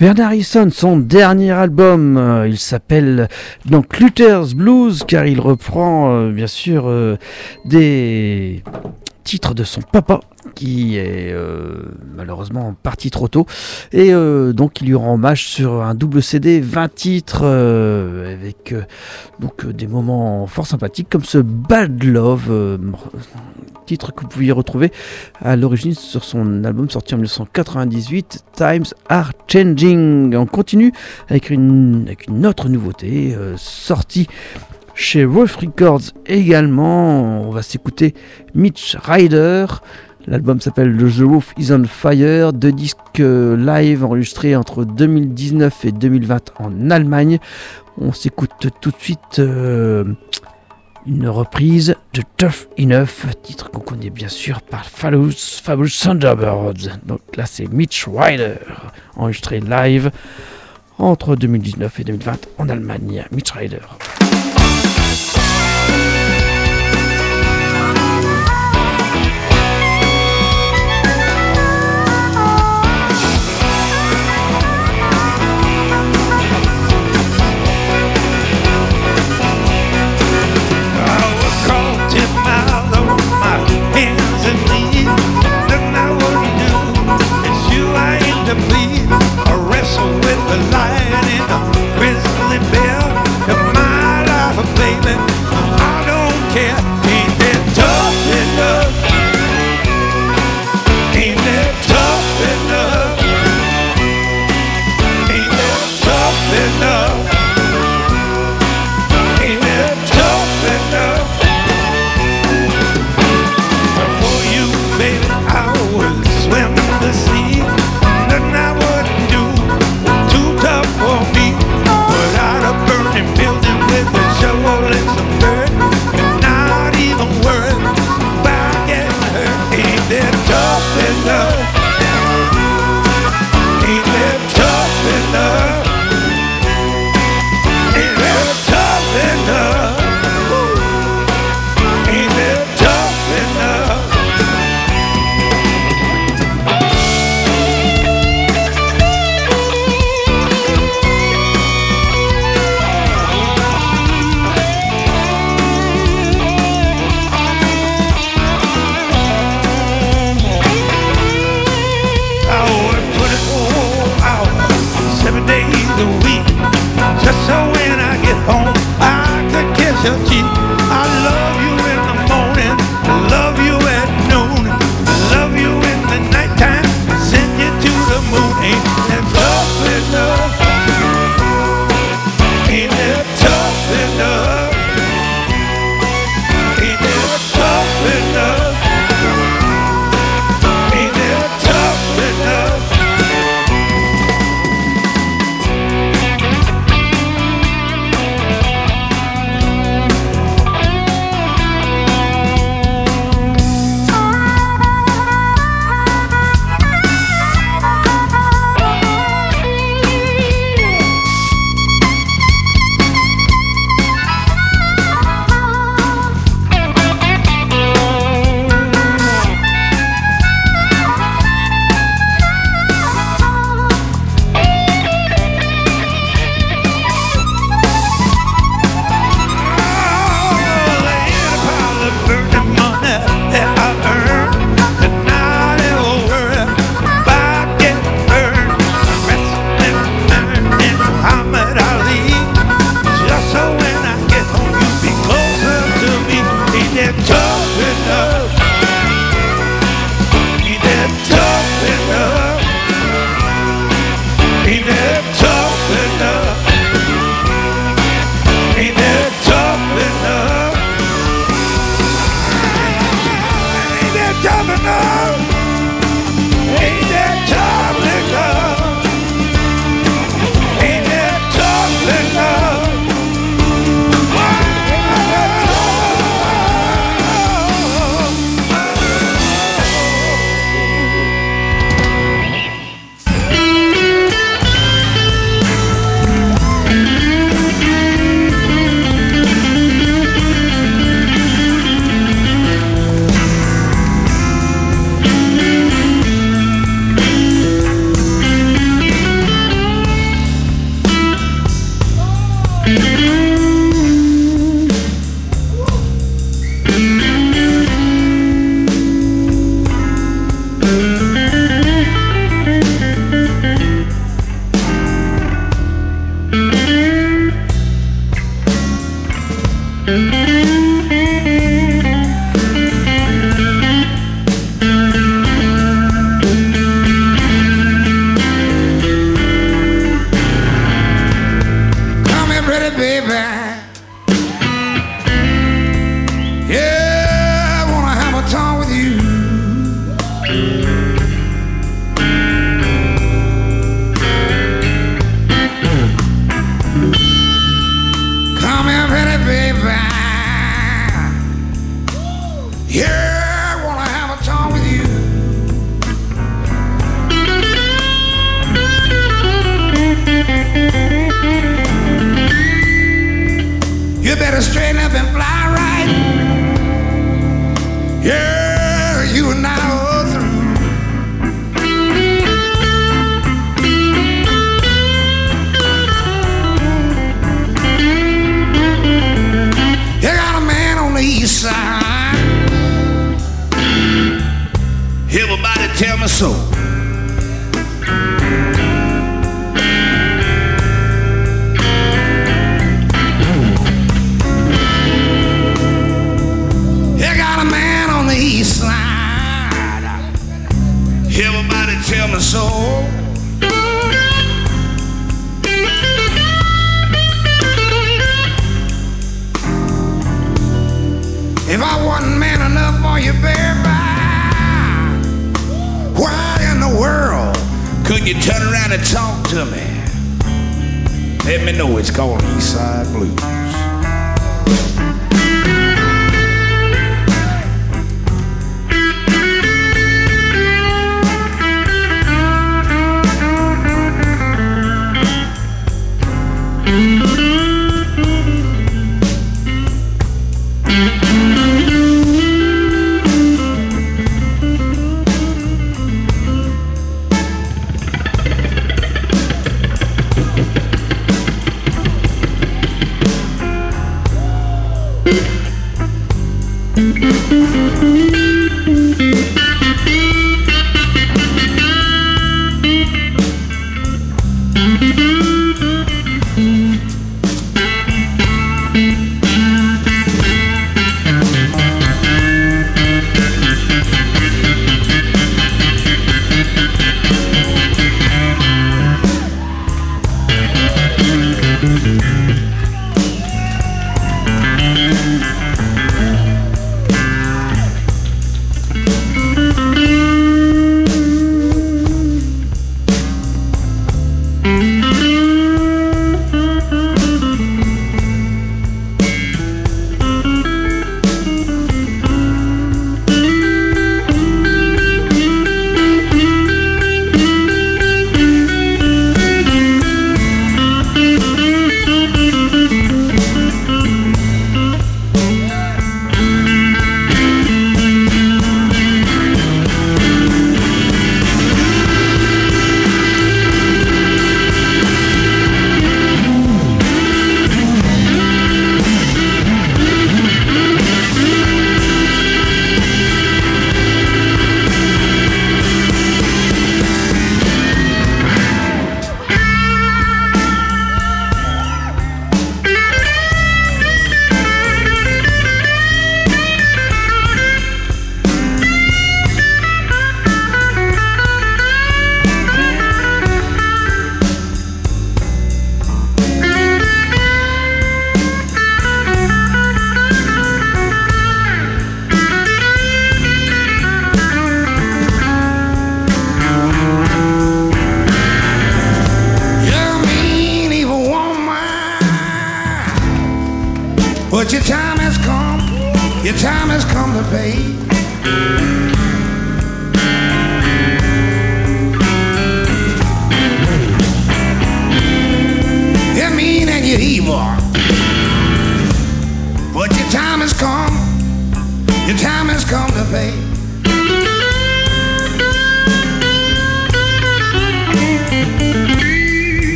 Bernard 0.00 0.28
Harrison, 0.28 0.70
son 0.72 0.96
dernier 0.96 1.50
album, 1.50 2.16
euh, 2.16 2.48
il 2.48 2.58
s'appelle 2.58 3.28
donc 3.66 3.98
Luther's 3.98 4.54
Blues, 4.54 5.04
car 5.06 5.26
il 5.26 5.38
reprend 5.40 6.10
euh, 6.10 6.32
bien 6.32 6.46
sûr 6.46 6.84
euh, 6.88 7.18
des 7.66 8.62
titres 9.24 9.52
de 9.52 9.62
son 9.62 9.82
papa 9.82 10.20
qui 10.54 10.96
est 10.96 11.32
euh, 11.32 11.82
malheureusement 12.16 12.74
parti 12.82 13.10
trop 13.10 13.28
tôt. 13.28 13.46
Et 13.92 14.12
euh, 14.12 14.52
donc 14.52 14.80
il 14.80 14.88
lui 14.88 14.94
rend 14.94 15.14
hommage 15.14 15.46
sur 15.46 15.82
un 15.82 15.94
double 15.94 16.22
CD 16.22 16.60
20 16.60 16.94
titres 16.94 17.40
euh, 17.44 18.34
avec 18.34 18.74
donc 19.38 19.66
des 19.66 19.86
moments 19.86 20.46
fort 20.46 20.66
sympathiques 20.66 21.08
comme 21.10 21.24
ce 21.24 21.38
Bad 21.38 22.02
Love 22.02 22.78
titre 23.86 24.12
que 24.12 24.22
vous 24.22 24.28
pouviez 24.28 24.52
retrouver 24.52 24.92
à 25.42 25.56
l'origine 25.56 25.94
sur 25.94 26.22
son 26.22 26.62
album 26.64 26.88
sorti 26.88 27.14
en 27.14 27.18
1998 27.18 28.44
Times 28.54 28.84
Are 29.08 29.32
Changing. 29.48 30.34
On 30.36 30.46
continue 30.46 30.92
avec 31.28 31.50
une, 31.50 32.04
avec 32.06 32.28
une 32.28 32.46
autre 32.46 32.68
nouveauté 32.68 33.36
sortie 33.56 34.28
chez 34.94 35.24
Wolf 35.24 35.56
Records 35.56 36.12
également. 36.26 37.42
On 37.42 37.50
va 37.50 37.62
s'écouter 37.62 38.14
Mitch 38.54 38.96
Ryder 39.02 39.66
L'album 40.30 40.60
s'appelle 40.60 40.96
The 40.96 41.22
Roof 41.22 41.52
is 41.58 41.72
on 41.72 41.82
Fire, 41.86 42.52
deux 42.52 42.70
disques 42.70 43.18
euh, 43.18 43.56
live 43.56 44.04
enregistrés 44.04 44.54
entre 44.54 44.84
2019 44.84 45.86
et 45.86 45.90
2020 45.90 46.52
en 46.60 46.90
Allemagne. 46.90 47.40
On 48.00 48.12
s'écoute 48.12 48.52
tout 48.80 48.90
de 48.90 48.96
suite 48.96 49.40
euh, 49.40 50.04
une 51.04 51.26
reprise 51.26 51.96
de 52.14 52.22
Tough 52.36 52.68
Enough, 52.78 53.26
titre 53.42 53.72
qu'on 53.72 53.80
connaît 53.80 54.10
bien 54.10 54.28
sûr 54.28 54.62
par 54.62 54.84
Fabulous, 54.84 55.32
Fabulous 55.64 55.98
Thunderbirds. 56.00 57.00
Donc 57.04 57.22
là 57.34 57.44
c'est 57.44 57.66
Mitch 57.66 58.06
Ryder, 58.06 58.54
enregistré 59.16 59.58
live 59.58 60.12
entre 60.98 61.34
2019 61.34 61.98
et 61.98 62.04
2020 62.04 62.46
en 62.58 62.68
Allemagne. 62.68 63.24
Mitch 63.32 63.50
Ryder. 63.50 63.80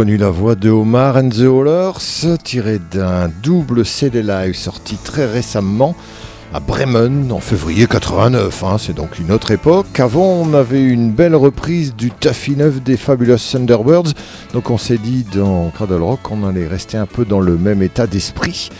Reconnu 0.00 0.16
la 0.16 0.30
voix 0.30 0.54
de 0.54 0.70
Omar 0.70 1.18
and 1.18 1.28
the 1.28 1.40
Hollers, 1.40 1.98
tirée 2.42 2.80
d'un 2.90 3.30
double 3.42 3.84
CD 3.84 4.22
live 4.22 4.54
sorti 4.54 4.96
très 4.96 5.26
récemment 5.26 5.94
à 6.54 6.60
Bremen 6.60 7.30
en 7.30 7.38
février 7.38 7.86
89. 7.86 8.64
hein, 8.64 8.76
c'est 8.78 8.94
donc 8.94 9.18
une 9.18 9.30
autre 9.30 9.50
époque. 9.50 10.00
Avant, 10.00 10.24
on 10.24 10.54
avait 10.54 10.82
une 10.82 11.12
belle 11.12 11.34
reprise 11.34 11.94
du 11.94 12.10
Taffy 12.10 12.56
9 12.56 12.82
des 12.82 12.96
Fabulous 12.96 13.36
Thunderbirds. 13.36 14.14
Donc 14.54 14.70
on 14.70 14.78
s'est 14.78 14.96
dit 14.96 15.26
dans 15.34 15.68
Cradle 15.68 16.00
Rock 16.00 16.20
qu'on 16.22 16.48
allait 16.48 16.66
rester 16.66 16.96
un 16.96 17.04
peu 17.04 17.26
dans 17.26 17.40
le 17.40 17.58
même 17.58 17.82
état 17.82 18.06
d'esprit. 18.06 18.70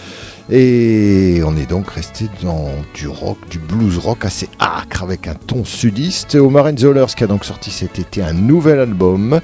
Et 0.48 1.42
on 1.44 1.54
est 1.56 1.68
donc 1.68 1.90
resté 1.90 2.28
dans 2.42 2.70
du 2.94 3.08
rock, 3.08 3.36
du 3.50 3.58
blues 3.58 3.98
rock 3.98 4.24
assez 4.24 4.48
âcre 4.58 5.02
avec 5.02 5.28
un 5.28 5.34
ton 5.34 5.66
sudiste. 5.66 6.34
Omar 6.34 6.64
and 6.64 6.74
the 6.76 6.84
Hollers 6.84 7.14
qui 7.14 7.24
a 7.24 7.26
donc 7.26 7.44
sorti 7.44 7.70
cet 7.70 7.98
été 7.98 8.22
un 8.22 8.32
nouvel 8.32 8.80
album 8.80 9.40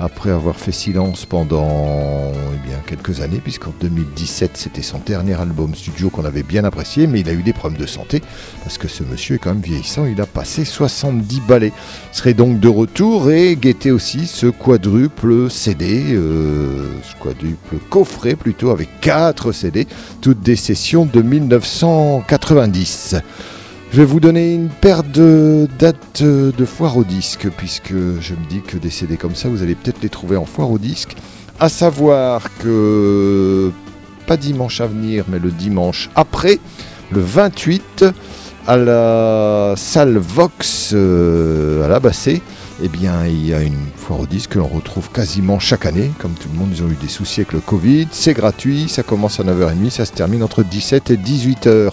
après 0.00 0.30
avoir 0.30 0.56
fait 0.56 0.72
silence 0.72 1.26
pendant 1.26 2.32
eh 2.54 2.66
bien, 2.66 2.78
quelques 2.86 3.20
années, 3.20 3.40
puisqu'en 3.42 3.74
2017 3.80 4.56
c'était 4.56 4.80
son 4.82 4.98
dernier 4.98 5.38
album 5.38 5.74
studio 5.74 6.08
qu'on 6.08 6.24
avait 6.24 6.42
bien 6.42 6.64
apprécié, 6.64 7.06
mais 7.06 7.20
il 7.20 7.28
a 7.28 7.32
eu 7.32 7.42
des 7.42 7.52
problèmes 7.52 7.80
de 7.80 7.86
santé, 7.86 8.22
parce 8.64 8.78
que 8.78 8.88
ce 8.88 9.04
monsieur 9.04 9.36
est 9.36 9.38
quand 9.38 9.52
même 9.52 9.62
vieillissant, 9.62 10.06
il 10.06 10.20
a 10.20 10.26
passé 10.26 10.64
70 10.64 11.42
balais. 11.42 11.72
Il 12.12 12.16
serait 12.16 12.34
donc 12.34 12.58
de 12.60 12.68
retour 12.68 13.30
et 13.30 13.56
guettait 13.56 13.90
aussi 13.90 14.26
ce 14.26 14.46
quadruple 14.46 15.50
CD, 15.50 16.14
euh, 16.14 16.86
ce 17.02 17.14
quadruple 17.22 17.76
coffret 17.90 18.36
plutôt, 18.36 18.70
avec 18.70 18.88
4 19.02 19.52
CD, 19.52 19.86
toutes 20.22 20.40
des 20.40 20.56
sessions 20.56 21.04
de 21.04 21.20
1990. 21.20 23.16
Je 23.92 23.96
vais 23.96 24.04
vous 24.04 24.20
donner 24.20 24.54
une 24.54 24.68
paire 24.68 25.02
de 25.02 25.66
dates 25.80 26.22
de 26.22 26.64
foire 26.64 26.96
au 26.96 27.02
disque, 27.02 27.48
puisque 27.56 27.90
je 27.90 28.34
me 28.34 28.48
dis 28.48 28.62
que 28.62 28.76
des 28.76 29.16
comme 29.16 29.34
ça, 29.34 29.48
vous 29.48 29.64
allez 29.64 29.74
peut-être 29.74 30.00
les 30.00 30.08
trouver 30.08 30.36
en 30.36 30.44
foire 30.44 30.70
au 30.70 30.78
disque. 30.78 31.16
À 31.58 31.68
savoir 31.68 32.44
que, 32.60 33.72
pas 34.28 34.36
dimanche 34.36 34.80
à 34.80 34.86
venir, 34.86 35.24
mais 35.26 35.40
le 35.40 35.50
dimanche 35.50 36.08
après, 36.14 36.60
le 37.10 37.20
28, 37.20 38.04
à 38.68 38.76
la 38.76 39.74
salle 39.76 40.18
Vox 40.18 40.92
euh, 40.94 41.84
à 41.84 41.88
la 41.88 41.98
Bassée, 41.98 42.42
eh 42.84 42.88
bien, 42.88 43.26
il 43.26 43.44
y 43.44 43.52
a 43.52 43.60
une 43.60 43.88
foire 43.96 44.20
au 44.20 44.26
disque 44.26 44.50
que 44.50 44.60
l'on 44.60 44.68
retrouve 44.68 45.10
quasiment 45.10 45.58
chaque 45.58 45.84
année. 45.84 46.12
Comme 46.20 46.34
tout 46.34 46.48
le 46.52 46.56
monde, 46.60 46.70
ils 46.72 46.84
ont 46.84 46.88
eu 46.88 46.96
des 47.02 47.08
soucis 47.08 47.40
avec 47.40 47.52
le 47.52 47.60
Covid. 47.60 48.06
C'est 48.12 48.34
gratuit, 48.34 48.88
ça 48.88 49.02
commence 49.02 49.40
à 49.40 49.42
9h30, 49.42 49.90
ça 49.90 50.04
se 50.04 50.12
termine 50.12 50.44
entre 50.44 50.62
17 50.62 51.10
et 51.10 51.16
18h. 51.16 51.90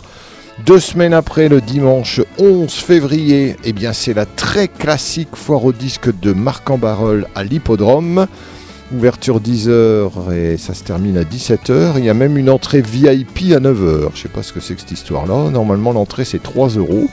Deux 0.65 0.79
semaines 0.79 1.13
après, 1.13 1.49
le 1.49 1.61
dimanche 1.61 2.19
11 2.39 2.71
février, 2.73 3.55
eh 3.63 3.73
bien 3.73 3.93
c'est 3.93 4.15
la 4.15 4.25
très 4.25 4.67
classique 4.67 5.35
foire 5.35 5.63
au 5.63 5.71
disque 5.71 6.09
de 6.19 6.33
Marc-en-Barœul 6.33 7.27
à 7.35 7.43
l'hippodrome. 7.43 8.25
Ouverture 8.91 9.39
10h 9.39 10.33
et 10.33 10.57
ça 10.57 10.73
se 10.73 10.83
termine 10.83 11.17
à 11.17 11.23
17h. 11.23 11.93
Il 11.97 12.05
y 12.05 12.09
a 12.09 12.15
même 12.15 12.37
une 12.37 12.49
entrée 12.49 12.81
VIP 12.81 13.53
à 13.53 13.59
9h. 13.59 14.09
Je 14.15 14.21
sais 14.21 14.29
pas 14.29 14.41
ce 14.41 14.51
que 14.51 14.59
c'est 14.59 14.73
que 14.73 14.81
cette 14.81 14.91
histoire-là. 14.91 15.51
Normalement, 15.51 15.91
l'entrée 15.91 16.25
c'est 16.25 16.41
3 16.41 16.69
euros. 16.69 17.07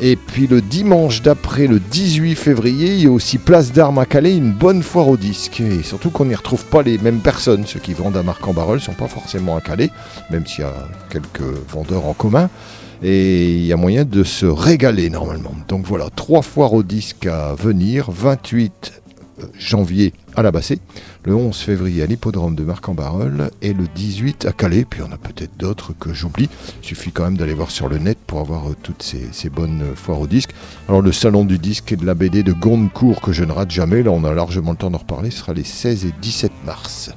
Et 0.00 0.16
puis 0.16 0.46
le 0.46 0.60
dimanche 0.60 1.22
d'après, 1.22 1.66
le 1.66 1.78
18 1.78 2.34
février, 2.34 2.94
il 2.94 3.02
y 3.02 3.06
a 3.06 3.10
aussi 3.10 3.38
Place 3.38 3.72
d'Armes 3.72 3.98
à 3.98 4.06
Calais, 4.06 4.36
une 4.36 4.52
bonne 4.52 4.82
foire 4.82 5.08
au 5.08 5.16
disque. 5.16 5.60
Et 5.60 5.82
surtout 5.82 6.10
qu'on 6.10 6.26
n'y 6.26 6.34
retrouve 6.34 6.64
pas 6.64 6.82
les 6.82 6.98
mêmes 6.98 7.20
personnes. 7.20 7.64
Ceux 7.66 7.80
qui 7.80 7.94
vendent 7.94 8.16
à 8.16 8.22
Marc-en-Barœul 8.22 8.78
ne 8.78 8.82
sont 8.82 8.92
pas 8.92 9.08
forcément 9.08 9.56
à 9.56 9.60
Calais, 9.60 9.90
même 10.30 10.46
s'il 10.46 10.60
y 10.60 10.66
a 10.66 10.74
quelques 11.10 11.42
vendeurs 11.68 12.06
en 12.06 12.14
commun. 12.14 12.50
Et 13.02 13.52
il 13.52 13.66
y 13.66 13.72
a 13.72 13.76
moyen 13.76 14.04
de 14.04 14.24
se 14.24 14.46
régaler 14.46 15.10
normalement. 15.10 15.52
Donc 15.68 15.84
voilà, 15.86 16.08
trois 16.14 16.42
foires 16.42 16.72
au 16.72 16.82
disque 16.82 17.26
à 17.26 17.54
venir. 17.54 18.10
28 18.10 19.03
janvier 19.58 20.12
à 20.36 20.42
la 20.42 20.50
Bassée, 20.50 20.78
le 21.24 21.34
11 21.34 21.56
février 21.56 22.02
à 22.02 22.06
l'hippodrome 22.06 22.54
de 22.54 22.64
Marc-en-Barœul 22.64 23.50
et 23.62 23.72
le 23.72 23.86
18 23.94 24.46
à 24.46 24.52
Calais. 24.52 24.84
Puis 24.88 25.02
on 25.02 25.12
a 25.12 25.16
peut-être 25.16 25.56
d'autres 25.56 25.92
que 25.98 26.12
j'oublie. 26.12 26.48
Suffit 26.82 27.12
quand 27.12 27.24
même 27.24 27.36
d'aller 27.36 27.54
voir 27.54 27.70
sur 27.70 27.88
le 27.88 27.98
net 27.98 28.18
pour 28.26 28.40
avoir 28.40 28.70
euh, 28.70 28.76
toutes 28.82 29.02
ces, 29.02 29.50
bonnes 29.50 29.82
euh, 29.82 29.94
foires 29.94 30.20
au 30.20 30.26
disque. 30.26 30.50
Alors 30.88 31.02
le 31.02 31.12
salon 31.12 31.44
du 31.44 31.58
disque 31.58 31.92
et 31.92 31.96
de 31.96 32.04
la 32.04 32.14
BD 32.14 32.42
de 32.42 32.52
Gondecourt 32.52 33.20
que 33.20 33.32
je 33.32 33.44
ne 33.44 33.52
rate 33.52 33.70
jamais, 33.70 34.02
là 34.02 34.10
on 34.10 34.24
a 34.24 34.34
largement 34.34 34.72
le 34.72 34.76
temps 34.76 34.90
d'en 34.90 34.98
reparler, 34.98 35.30
ce 35.30 35.38
sera 35.38 35.52
les 35.52 35.64
16 35.64 36.06
et 36.06 36.12
17 36.20 36.52
mars. 36.66 37.10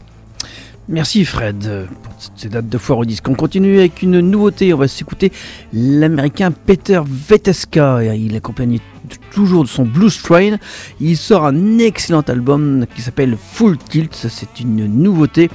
Merci 0.89 1.25
Fred 1.25 1.87
pour 2.01 2.13
ces 2.37 2.47
dates 2.47 2.69
de 2.69 2.77
foire 2.77 2.99
au 2.99 3.05
disque. 3.05 3.27
On 3.27 3.33
continue 3.33 3.79
avec 3.79 4.01
une 4.01 4.21
nouveauté. 4.21 4.73
On 4.73 4.77
va 4.77 4.87
s'écouter 4.87 5.33
l'américain 5.73 6.51
Peter 6.51 7.01
Veteska. 7.05 8.01
Il 8.15 8.39
t- 8.39 9.17
toujours 9.31 9.63
de 9.65 9.67
son 9.69 9.83
Blues 9.83 10.21
Train. 10.23 10.55
Il 11.01 11.17
sort 11.17 11.45
un 11.45 11.77
excellent 11.79 12.21
album 12.21 12.85
qui 12.95 13.01
s'appelle 13.01 13.35
Full 13.51 13.77
Tilt. 13.77 14.15
C'est 14.29 14.61
une 14.61 14.85
nouveauté. 14.85 15.49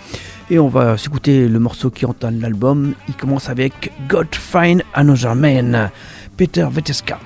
Et 0.50 0.58
on 0.58 0.68
va 0.68 0.98
s'écouter 0.98 1.48
le 1.48 1.58
morceau 1.58 1.88
qui 1.88 2.04
entame 2.04 2.40
l'album. 2.42 2.92
Il 3.08 3.14
commence 3.14 3.48
avec 3.48 3.90
God 4.08 4.26
Find 4.34 4.82
Another 4.92 5.34
Man. 5.34 5.90
Peter 6.36 6.66
Veteska. 6.70 7.18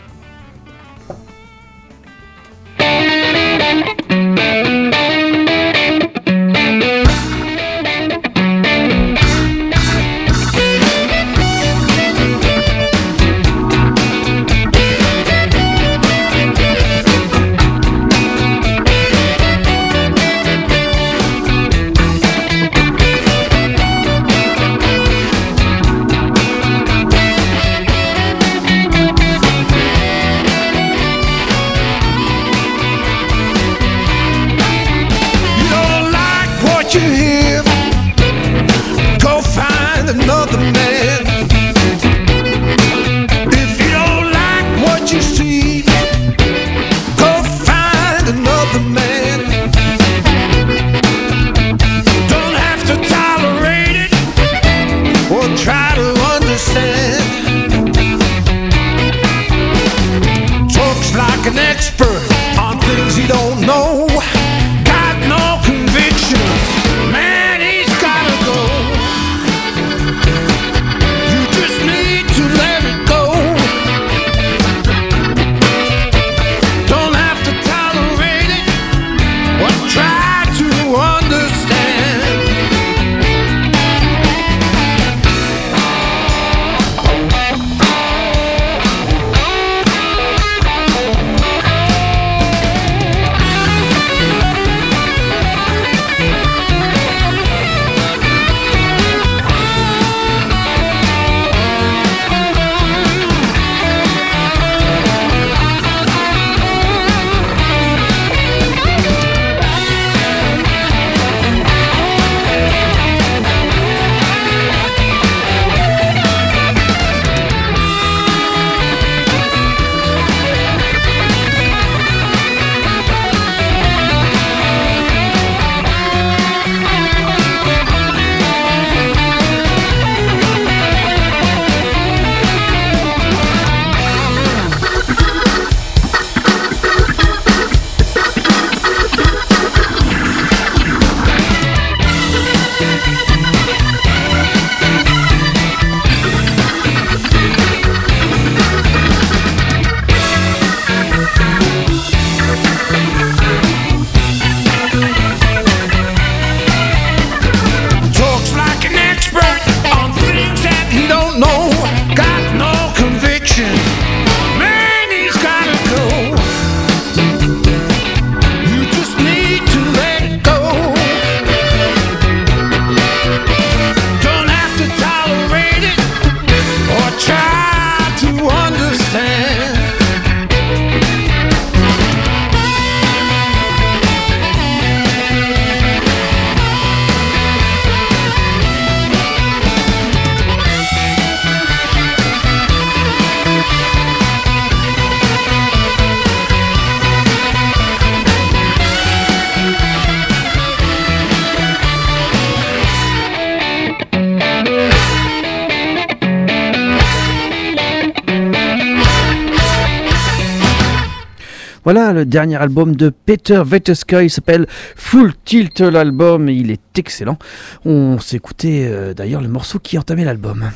Voilà 211.87 212.13
le 212.13 212.27
dernier 212.27 212.57
album 212.57 212.97
de 212.97 213.11
Peter 213.11 213.63
Veteska, 213.65 214.25
il 214.25 214.29
s'appelle 214.29 214.67
Full 214.97 215.33
Tilt 215.45 215.79
l'album, 215.79 216.49
il 216.49 216.73
est 216.73 216.99
excellent. 216.99 217.39
On 217.85 218.19
s'est 218.19 218.39
écouté 218.39 218.89
euh, 218.89 219.15
d'ailleurs 219.15 219.41
le 219.41 219.47
morceau 219.47 219.79
qui 219.79 219.97
entamait 219.97 220.25
l'album. 220.25 220.73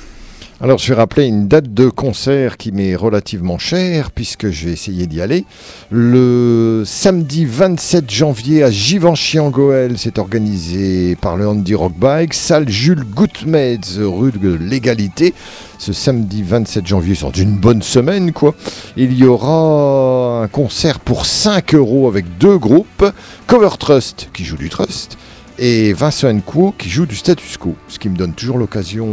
Alors 0.62 0.76
je 0.76 0.92
vais 0.92 1.00
rappeler 1.00 1.24
une 1.24 1.48
date 1.48 1.72
de 1.72 1.88
concert 1.88 2.58
qui 2.58 2.70
m'est 2.70 2.94
relativement 2.94 3.56
chère 3.56 4.10
puisque 4.10 4.50
je 4.50 4.66
vais 4.66 4.72
essayer 4.72 5.06
d'y 5.06 5.22
aller. 5.22 5.46
Le 5.90 6.82
samedi 6.84 7.46
27 7.46 8.10
janvier 8.10 8.62
à 8.62 8.70
Givenchy-en-Goël, 8.70 9.94
c'est 9.96 10.18
organisé 10.18 11.16
par 11.16 11.38
le 11.38 11.48
Andy 11.48 11.74
Rock 11.74 11.94
Bike, 11.96 12.34
salle 12.34 12.68
Jules 12.68 13.04
Goutmetz, 13.04 13.96
rue 14.00 14.32
de 14.32 14.52
l'égalité. 14.52 15.32
Ce 15.78 15.94
samedi 15.94 16.42
27 16.42 16.86
janvier, 16.86 17.14
c'est 17.14 17.38
une 17.38 17.56
bonne 17.56 17.80
semaine 17.80 18.34
quoi. 18.34 18.54
Il 18.98 19.14
y 19.14 19.24
aura 19.24 20.42
un 20.42 20.48
concert 20.48 21.00
pour 21.00 21.24
5 21.24 21.74
euros 21.74 22.06
avec 22.06 22.36
deux 22.36 22.58
groupes. 22.58 23.06
Cover 23.46 23.78
Trust 23.78 24.28
qui 24.34 24.44
joue 24.44 24.58
du 24.58 24.68
Trust 24.68 25.16
et 25.60 25.92
Vincent 25.92 26.40
Quo 26.40 26.74
qui 26.76 26.88
joue 26.88 27.04
du 27.04 27.14
status 27.14 27.58
quo, 27.58 27.76
ce 27.86 27.98
qui 27.98 28.08
me 28.08 28.16
donne 28.16 28.32
toujours 28.32 28.56
l'occasion 28.56 29.06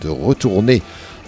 de 0.00 0.08
retourner 0.08 0.82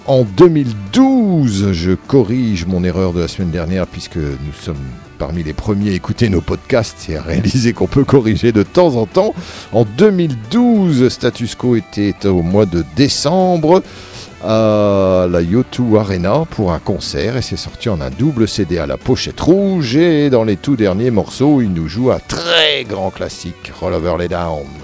en 0.06 0.24
2012. 0.24 1.70
Je 1.70 1.92
corrige 1.92 2.66
mon 2.66 2.82
erreur 2.82 3.12
de 3.12 3.20
la 3.20 3.28
semaine 3.28 3.52
dernière 3.52 3.86
puisque 3.86 4.16
nous 4.16 4.52
sommes 4.60 4.74
parmi 5.18 5.44
les 5.44 5.52
premiers 5.52 5.90
à 5.90 5.92
écouter 5.92 6.28
nos 6.28 6.40
podcasts 6.40 7.08
et 7.08 7.16
à 7.16 7.22
réaliser 7.22 7.72
qu'on 7.72 7.86
peut 7.86 8.04
corriger 8.04 8.50
de 8.50 8.64
temps 8.64 8.96
en 8.96 9.06
temps. 9.06 9.32
En 9.72 9.84
2012, 9.84 11.08
Status 11.08 11.54
Quo 11.54 11.76
était 11.76 12.26
au 12.26 12.42
mois 12.42 12.66
de 12.66 12.84
décembre 12.96 13.84
à 14.44 15.26
la 15.30 15.40
Yotu 15.40 15.96
Arena 15.98 16.44
pour 16.50 16.72
un 16.72 16.78
concert 16.78 17.36
et 17.36 17.42
c'est 17.42 17.56
sorti 17.56 17.88
en 17.88 18.00
un 18.00 18.10
double 18.10 18.48
CD 18.48 18.78
à 18.78 18.86
la 18.86 18.96
pochette 18.96 19.40
rouge 19.40 19.96
et 19.96 20.30
dans 20.30 20.44
les 20.44 20.56
tout 20.56 20.76
derniers 20.76 21.10
morceaux 21.10 21.60
il 21.60 21.72
nous 21.72 21.88
joue 21.88 22.10
un 22.10 22.18
très 22.18 22.84
grand 22.84 23.10
classique 23.10 23.72
Roll 23.80 23.94
Over 23.94 24.16
Les 24.18 24.28
Down. 24.28 24.81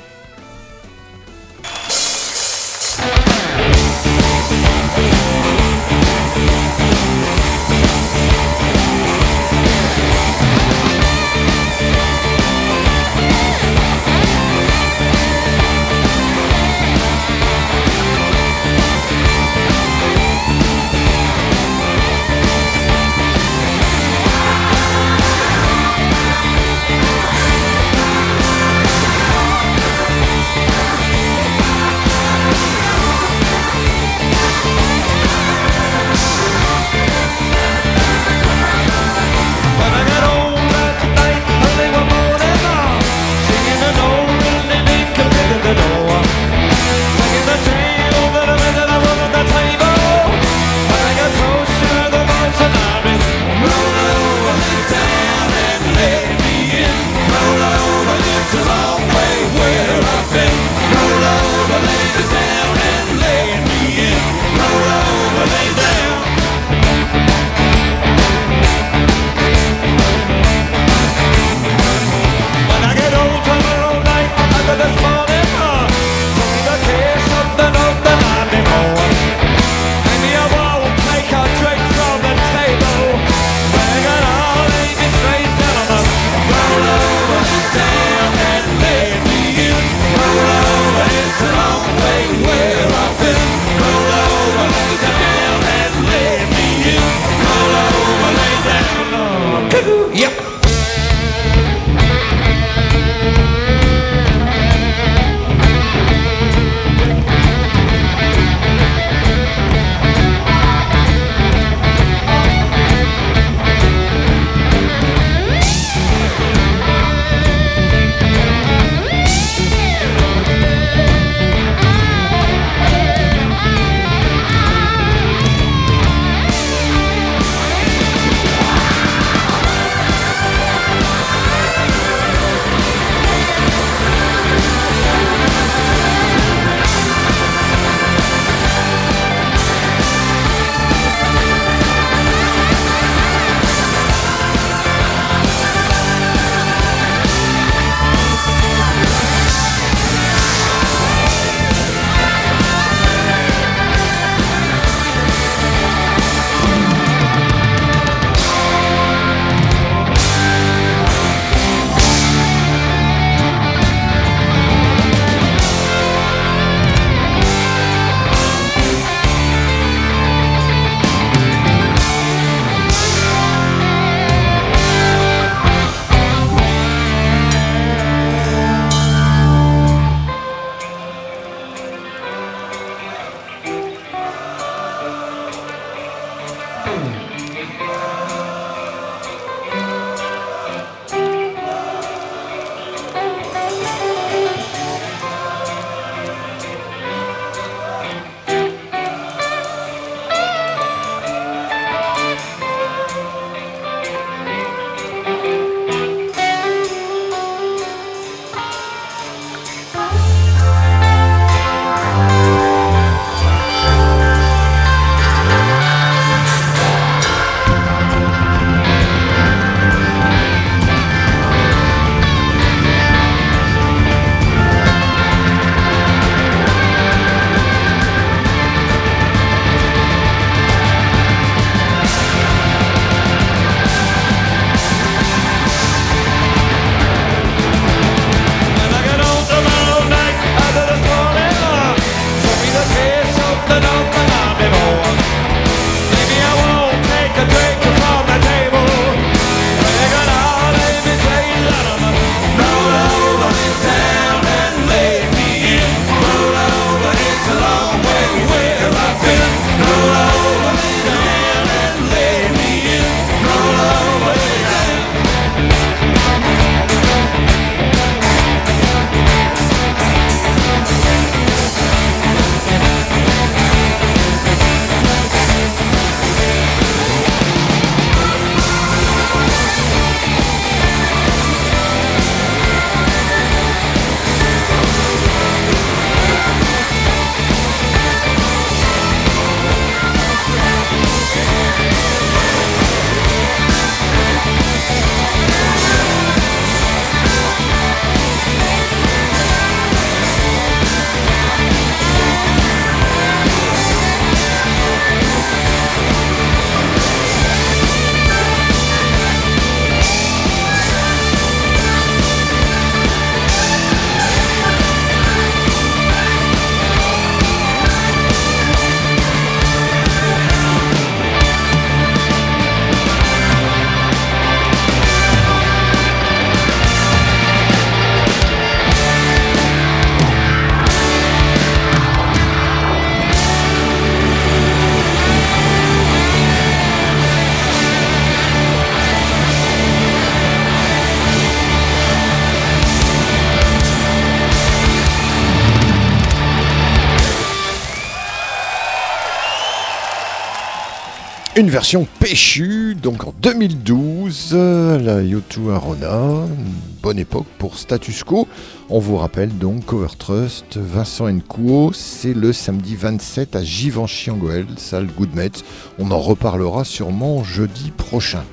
Une 351.59 351.70
version 351.70 352.06
péchue, 352.20 352.94
donc 352.94 353.26
en 353.26 353.34
2012, 353.42 354.50
euh, 354.52 354.96
la 355.00 355.20
U2 355.22 355.72
Arona, 355.74 356.46
une 356.46 356.72
bonne 357.02 357.18
époque 357.18 357.48
pour 357.59 357.78
Status 357.78 358.22
Quo. 358.22 358.46
On 358.88 359.00
vous 359.00 359.16
rappelle 359.16 359.48
donc 359.59 359.84
Cover 359.86 360.14
Trust, 360.16 360.76
Vincent 360.76 361.28
Nkuo, 361.28 361.90
c'est 361.92 362.32
le 362.32 362.52
samedi 362.52 362.94
27 362.94 363.56
à 363.56 363.64
Givenchy-en-Goël, 363.64 364.66
salle 364.76 365.09
Goodmet. 365.09 365.50
On 365.98 366.12
en 366.12 366.20
reparlera 366.20 366.84
sûrement 366.84 367.42
jeudi 367.42 367.90
prochain. 367.90 368.44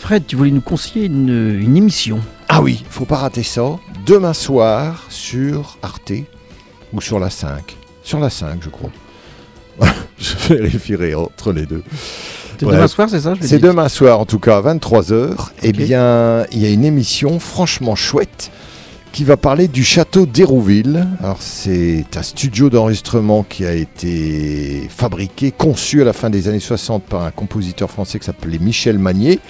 Fred, 0.00 0.26
tu 0.26 0.36
voulais 0.36 0.50
nous 0.50 0.60
conseiller 0.60 1.06
une, 1.06 1.58
une 1.58 1.78
émission? 1.78 2.20
Ah 2.50 2.60
oui, 2.60 2.84
faut 2.90 3.06
pas 3.06 3.16
rater 3.16 3.42
ça. 3.42 3.78
Demain 4.04 4.34
soir 4.34 5.06
sur 5.08 5.78
Arte 5.80 6.12
ou 6.92 7.00
sur 7.00 7.18
la 7.18 7.30
5. 7.30 7.74
Sur 8.02 8.20
la 8.20 8.28
5, 8.28 8.62
je 8.62 8.68
crois. 8.68 8.90
je 10.18 10.54
vérifierai 10.54 11.14
entre 11.14 11.54
les 11.54 11.64
deux. 11.64 11.82
C'est 12.60 12.66
demain 12.66 12.88
soir, 12.88 13.08
c'est 13.08 13.20
ça 13.20 13.34
C'est 13.40 13.58
demain 13.58 13.88
soir, 13.88 14.20
en 14.20 14.26
tout 14.26 14.38
cas, 14.38 14.58
à 14.58 14.60
23h. 14.60 15.48
Eh 15.62 15.72
bien, 15.72 16.44
il 16.52 16.58
y 16.58 16.66
a 16.66 16.68
une 16.68 16.84
émission 16.84 17.38
franchement 17.38 17.94
chouette 17.94 18.50
qui 19.12 19.24
va 19.24 19.38
parler 19.38 19.66
du 19.66 19.82
château 19.82 20.26
d'Hérouville. 20.26 21.06
Alors, 21.20 21.38
c'est 21.40 22.04
un 22.16 22.22
studio 22.22 22.68
d'enregistrement 22.68 23.44
qui 23.44 23.64
a 23.64 23.72
été 23.72 24.86
fabriqué, 24.90 25.52
conçu 25.52 26.02
à 26.02 26.04
la 26.04 26.12
fin 26.12 26.28
des 26.28 26.48
années 26.48 26.60
60 26.60 27.02
par 27.04 27.24
un 27.24 27.30
compositeur 27.30 27.90
français 27.90 28.18
qui 28.18 28.26
s'appelait 28.26 28.58
Michel 28.58 28.98
Magnier. 28.98 29.40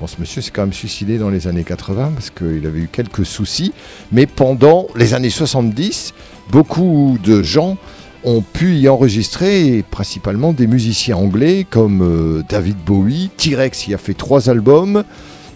Bon, 0.00 0.06
ce 0.06 0.16
monsieur 0.20 0.40
s'est 0.40 0.52
quand 0.52 0.62
même 0.62 0.72
suicidé 0.72 1.18
dans 1.18 1.28
les 1.28 1.48
années 1.48 1.64
80 1.64 2.12
parce 2.14 2.30
qu'il 2.30 2.64
avait 2.66 2.78
eu 2.78 2.88
quelques 2.90 3.26
soucis. 3.26 3.72
Mais 4.12 4.26
pendant 4.26 4.86
les 4.94 5.12
années 5.12 5.28
70, 5.28 6.14
beaucoup 6.50 7.18
de 7.22 7.42
gens 7.42 7.76
ont 8.24 8.42
pu 8.42 8.76
y 8.76 8.88
enregistrer, 8.88 9.84
principalement 9.90 10.52
des 10.52 10.66
musiciens 10.66 11.16
anglais 11.16 11.66
comme 11.68 12.02
euh, 12.02 12.42
David 12.48 12.76
Bowie, 12.84 13.30
T-Rex 13.36 13.88
y 13.88 13.94
a 13.94 13.98
fait 13.98 14.14
trois 14.14 14.50
albums, 14.50 15.04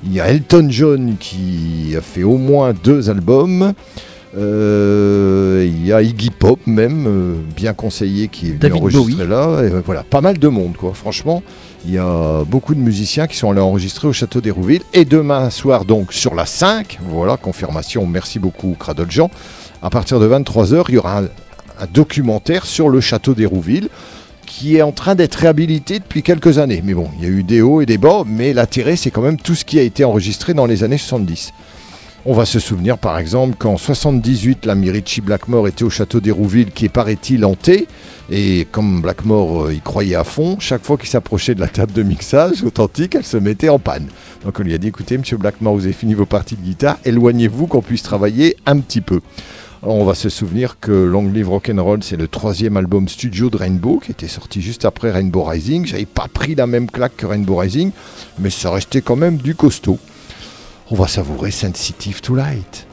il 0.05 0.13
y 0.13 0.21
a 0.21 0.29
Elton 0.29 0.67
John 0.71 1.17
qui 1.19 1.95
a 1.97 2.01
fait 2.01 2.23
au 2.23 2.37
moins 2.37 2.73
deux 2.73 3.11
albums, 3.11 3.73
euh, 4.37 5.65
il 5.67 5.87
y 5.87 5.93
a 5.93 6.03
Iggy 6.03 6.31
Pop 6.31 6.59
même, 6.67 7.07
euh, 7.07 7.35
bien 7.55 7.73
conseillé, 7.73 8.29
qui 8.29 8.47
est 8.47 8.51
venu 8.51 8.59
David 8.59 8.77
enregistrer 8.77 9.27
là, 9.27 9.63
et, 9.63 9.71
voilà, 9.85 10.03
pas 10.03 10.21
mal 10.21 10.39
de 10.39 10.49
monde 10.49 10.77
quoi, 10.77 10.93
franchement. 10.95 11.43
Il 11.87 11.93
y 11.93 11.99
a 11.99 12.45
beaucoup 12.45 12.75
de 12.75 12.81
musiciens 12.81 13.27
qui 13.27 13.37
sont 13.37 13.51
allés 13.51 13.61
enregistrer 13.61 14.09
au 14.09 14.13
château 14.15 14.41
d'Hérouville. 14.41 14.81
Et 14.95 15.05
demain 15.05 15.51
soir, 15.51 15.85
donc, 15.85 16.15
sur 16.15 16.35
la 16.35 16.47
5, 16.47 16.99
voilà, 17.11 17.37
confirmation, 17.37 18.07
merci 18.07 18.39
beaucoup, 18.39 18.75
Cradle 18.79 19.11
Jean. 19.11 19.31
À 19.83 19.91
partir 19.91 20.19
de 20.19 20.27
23h, 20.27 20.87
il 20.89 20.95
y 20.95 20.99
aura 20.99 21.19
un, 21.19 21.29
un 21.81 21.87
documentaire 21.93 22.67
sur 22.67 22.89
le 22.89 23.01
château 23.01 23.35
d'Hérouville 23.35 23.89
qui 24.47 24.77
est 24.77 24.83
en 24.83 24.93
train 24.93 25.15
d'être 25.15 25.35
réhabilité 25.35 25.99
depuis 25.99 26.23
quelques 26.23 26.59
années. 26.59 26.83
Mais 26.85 26.95
bon, 26.95 27.09
il 27.19 27.25
y 27.25 27.27
a 27.27 27.31
eu 27.31 27.43
des 27.43 27.63
hauts 27.63 27.81
et 27.81 27.87
des 27.87 27.99
bas, 27.99 28.23
mais 28.27 28.53
l'intérêt, 28.53 28.97
c'est 28.97 29.11
quand 29.11 29.23
même 29.23 29.39
tout 29.39 29.55
ce 29.55 29.65
qui 29.65 29.79
a 29.79 29.83
été 29.83 30.05
enregistré 30.05 30.55
dans 30.55 30.67
les 30.67 30.85
années 30.85 30.99
70. 30.99 31.53
On 32.27 32.33
va 32.33 32.47
se 32.47 32.59
souvenir 32.59 32.97
par 32.97 33.19
exemple 33.19 33.55
qu'en 33.59 33.77
78, 33.77 34.65
l'ami 34.65 34.91
Richie 34.91 35.21
Blackmore 35.21 35.69
était 35.69 35.85
au 35.85 35.91
château 35.91 36.21
d'Hérouville 36.21 36.71
qui 36.71 36.87
est 36.87 36.89
paraît-il 36.89 37.45
hanté. 37.45 37.87
Et 38.31 38.67
comme 38.73 39.03
Blackmore 39.03 39.67
euh, 39.67 39.75
y 39.75 39.81
croyait 39.81 40.15
à 40.15 40.25
fond, 40.25 40.57
chaque 40.59 40.83
fois 40.85 40.97
qu'il 40.97 41.11
s'approchait 41.11 41.55
de 41.55 41.61
la 41.61 41.69
table 41.69 41.93
de 41.93 42.03
mixage 42.03 42.63
authentique, 42.63 43.15
elle 43.15 43.27
se 43.27 43.37
mettait 43.37 43.69
en 43.69 43.79
panne. 43.79 44.07
Donc 44.43 44.59
on 44.59 44.63
lui 44.63 44.73
a 44.73 44.79
dit 44.79 44.89
écoutez, 44.89 45.19
monsieur 45.19 45.37
Blackmore, 45.37 45.75
vous 45.75 45.85
avez 45.85 45.93
fini 45.93 46.15
vos 46.15 46.25
parties 46.25 46.57
de 46.57 46.63
guitare, 46.63 46.97
éloignez-vous 47.05 47.67
qu'on 47.67 47.83
puisse 47.83 48.03
travailler 48.03 48.57
un 48.65 48.79
petit 48.79 49.03
peu. 49.03 49.21
On 49.87 50.07
va 50.07 50.15
se 50.15 50.31
souvenir 50.31 50.81
que 50.81 50.93
Long 50.93 51.29
Live 51.29 51.51
Rock'n'Roll, 51.51 52.03
c'est 52.03 52.17
le 52.17 52.27
troisième 52.27 52.79
album 52.79 53.07
studio 53.07 53.51
de 53.51 53.59
Rainbow 53.59 54.01
qui 54.03 54.13
était 54.13 54.29
sorti 54.29 54.63
juste 54.63 54.87
après 54.87 55.11
Rainbow 55.11 55.43
Rising. 55.43 55.85
J'avais 55.85 56.07
pas 56.07 56.27
pris 56.27 56.55
la 56.55 56.67
même 56.67 56.91
claque 56.91 57.19
que 57.19 57.27
Rainbow 57.27 57.57
Rising, 57.57 57.91
mais 58.39 58.49
ça 58.49 58.71
restait 58.71 59.03
quand 59.03 59.17
même 59.17 59.37
du 59.37 59.55
costaud. 59.55 59.99
On 60.91 60.95
va 60.95 61.07
savourer 61.07 61.51
Sensitive 61.51 62.23
to 62.23 62.35
Light. 62.35 62.87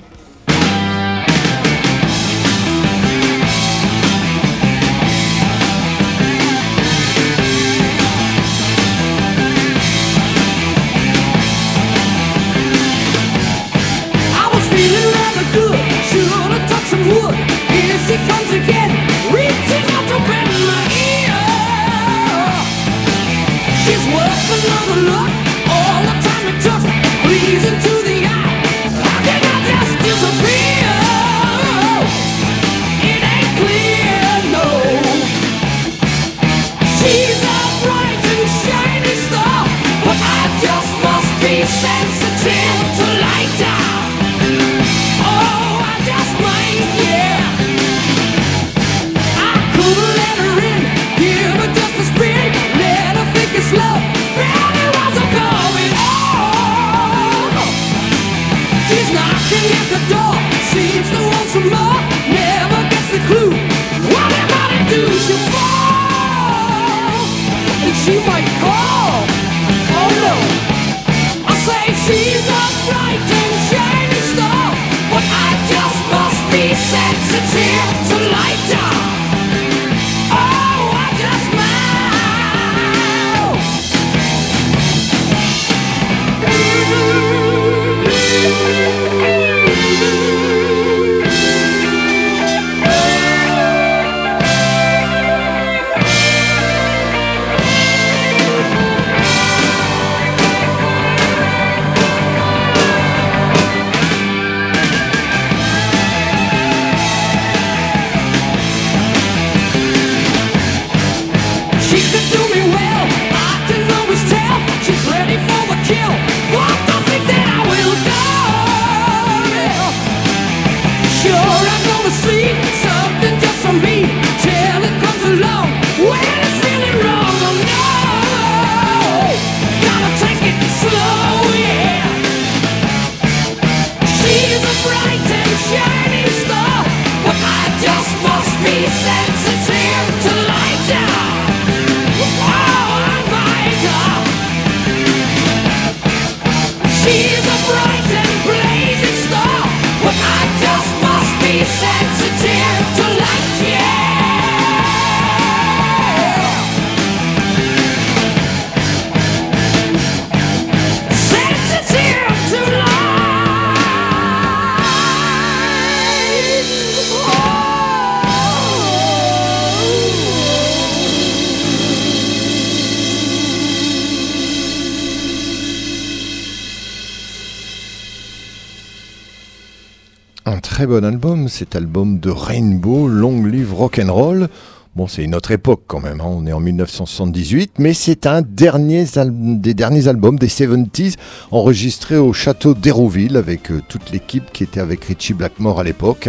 Album, 180.99 181.47
cet 181.47 181.75
album 181.75 182.19
de 182.19 182.29
Rainbow, 182.29 183.07
Long 183.07 183.45
Live 183.45 183.73
Rock'n'Roll. 183.73 184.49
Bon, 184.95 185.07
c'est 185.07 185.23
une 185.23 185.35
autre 185.35 185.51
époque 185.51 185.83
quand 185.87 186.01
même, 186.01 186.19
hein, 186.19 186.27
on 186.27 186.45
est 186.45 186.51
en 186.51 186.59
1978, 186.59 187.73
mais 187.79 187.93
c'est 187.93 188.27
un 188.27 188.41
dernier 188.41 189.05
des 189.25 189.73
derniers 189.73 190.09
albums 190.09 190.37
des 190.37 190.49
70s 190.49 191.15
enregistré 191.51 192.17
au 192.17 192.33
château 192.33 192.73
d'Hérouville 192.73 193.37
avec 193.37 193.71
euh, 193.71 193.81
toute 193.87 194.11
l'équipe 194.11 194.51
qui 194.51 194.63
était 194.63 194.81
avec 194.81 195.05
Richie 195.05 195.33
Blackmore 195.33 195.79
à 195.79 195.85
l'époque, 195.85 196.27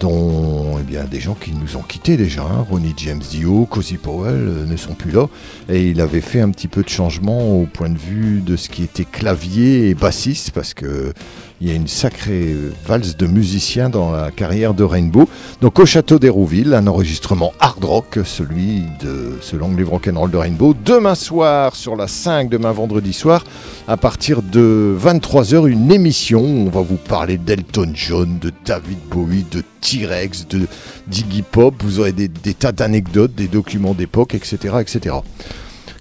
dont 0.00 0.78
eh 0.80 0.82
bien, 0.84 1.04
des 1.04 1.20
gens 1.20 1.34
qui 1.34 1.52
nous 1.52 1.76
ont 1.76 1.82
quittés 1.82 2.16
déjà. 2.16 2.40
hein. 2.42 2.64
Ronnie 2.70 2.94
James 2.96 3.20
Dio, 3.30 3.66
Cozy 3.66 3.98
Powell 3.98 4.34
euh, 4.34 4.64
ne 4.66 4.76
sont 4.78 4.94
plus 4.94 5.10
là. 5.10 5.28
Et 5.68 5.88
il 5.88 6.00
avait 6.00 6.22
fait 6.22 6.40
un 6.40 6.50
petit 6.50 6.68
peu 6.68 6.82
de 6.82 6.88
changement 6.88 7.60
au 7.60 7.66
point 7.66 7.90
de 7.90 7.98
vue 7.98 8.40
de 8.40 8.56
ce 8.56 8.70
qui 8.70 8.84
était 8.84 9.04
clavier 9.04 9.90
et 9.90 9.94
bassiste, 9.94 10.52
parce 10.52 10.72
que 10.72 11.12
il 11.62 11.68
y 11.68 11.70
a 11.70 11.74
une 11.76 11.86
sacrée 11.86 12.56
valse 12.84 13.16
de 13.16 13.28
musiciens 13.28 13.88
dans 13.88 14.10
la 14.10 14.32
carrière 14.32 14.74
de 14.74 14.82
Rainbow. 14.82 15.28
Donc 15.60 15.78
au 15.78 15.86
château 15.86 16.18
d'Hérouville, 16.18 16.74
un 16.74 16.88
enregistrement 16.88 17.52
hard 17.60 17.84
rock, 17.84 18.18
celui 18.24 18.82
de 19.00 19.38
ce 19.40 19.54
long 19.54 19.72
livre 19.76 19.92
rock'n'roll 19.92 20.32
de 20.32 20.36
Rainbow. 20.36 20.74
Demain 20.84 21.14
soir, 21.14 21.76
sur 21.76 21.94
la 21.94 22.08
5, 22.08 22.48
demain 22.48 22.72
vendredi 22.72 23.12
soir, 23.12 23.44
à 23.86 23.96
partir 23.96 24.42
de 24.42 24.96
23h, 25.00 25.68
une 25.68 25.92
émission 25.92 26.40
où 26.40 26.66
on 26.66 26.70
va 26.70 26.80
vous 26.80 26.96
parler 26.96 27.38
d'Elton 27.38 27.92
John, 27.94 28.40
de 28.40 28.50
David 28.64 28.98
Bowie, 29.08 29.46
de 29.48 29.62
T-Rex, 29.80 30.48
de 30.48 30.66
d'Iggy 31.06 31.42
Pop. 31.42 31.74
Vous 31.84 32.00
aurez 32.00 32.12
des, 32.12 32.28
tas 32.28 32.72
d'anecdotes, 32.72 33.36
des 33.36 33.46
documents 33.46 33.94
d'époque, 33.94 34.34
etc. 34.34 34.58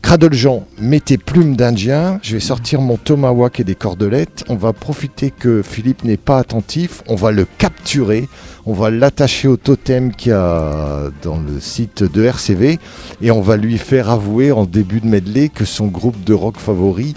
Cradle 0.02 0.34
Jean, 0.34 0.66
mettez 0.80 1.18
plume 1.18 1.56
d'Indien. 1.56 2.20
Je 2.22 2.34
vais 2.34 2.41
sortir 2.41 2.82
mon 2.82 2.97
tomahawk 2.97 3.60
et 3.60 3.64
des 3.64 3.76
cordelettes. 3.76 4.43
On 4.49 4.56
va 4.56 4.74
profiter 4.74 5.32
que 5.32 5.62
Philippe 5.62 6.04
n'est 6.04 6.18
pas 6.18 6.39
attentif. 6.39 7.02
On 7.08 7.16
va 7.16 7.32
le 7.32 7.45
capturer. 7.58 8.28
On 8.66 8.74
va 8.74 8.89
l'attacher 8.89 9.47
au 9.47 9.58
totem 9.58 10.14
qu'il 10.14 10.32
y 10.32 10.36
a 10.36 11.10
dans 11.22 11.39
le 11.39 11.60
site 11.60 12.04
de 12.04 12.24
RCV. 12.24 12.80
Et 13.22 13.32
on 13.32 13.41
va 13.41 13.56
lui 13.58 13.78
faire 13.78 14.10
avouer 14.10 14.52
en 14.52 14.66
début 14.66 14.99
de 14.99 15.08
medley 15.08 15.49
que 15.49 15.66
son 15.66 15.88
groupe 15.88 16.22
de 16.24 16.34
rock 16.34 16.58
favori, 16.58 17.16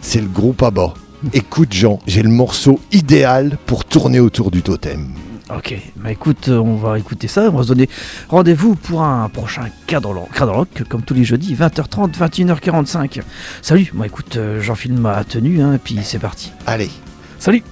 c'est 0.00 0.20
le 0.20 0.28
groupe 0.28 0.62
ABBA. 0.62 0.94
Écoute 1.34 1.72
Jean, 1.72 2.00
j'ai 2.06 2.22
le 2.22 2.28
morceau 2.28 2.80
idéal 2.90 3.58
pour 3.66 3.84
tourner 3.84 4.18
autour 4.18 4.50
du 4.50 4.62
totem. 4.62 5.06
Ok, 5.56 5.76
bah 5.96 6.10
écoute, 6.10 6.48
euh, 6.48 6.58
on 6.58 6.76
va 6.76 6.98
écouter 6.98 7.28
ça, 7.28 7.50
on 7.50 7.56
va 7.56 7.62
se 7.62 7.68
donner 7.68 7.88
rendez-vous 8.28 8.74
pour 8.74 9.02
un 9.02 9.28
prochain 9.28 9.66
cadre, 9.86 10.26
rock, 10.40 10.82
comme 10.88 11.02
tous 11.02 11.14
les 11.14 11.24
jeudis, 11.24 11.54
20h30, 11.54 12.16
21h45. 12.16 13.20
Salut, 13.60 13.90
moi 13.92 14.06
écoute, 14.06 14.36
euh, 14.36 14.60
j'enfile 14.60 14.94
ma 14.94 15.22
tenue, 15.24 15.60
hein, 15.60 15.74
et 15.74 15.78
puis 15.78 15.98
c'est 16.02 16.18
parti. 16.18 16.52
Allez 16.66 16.90
Salut 17.38 17.62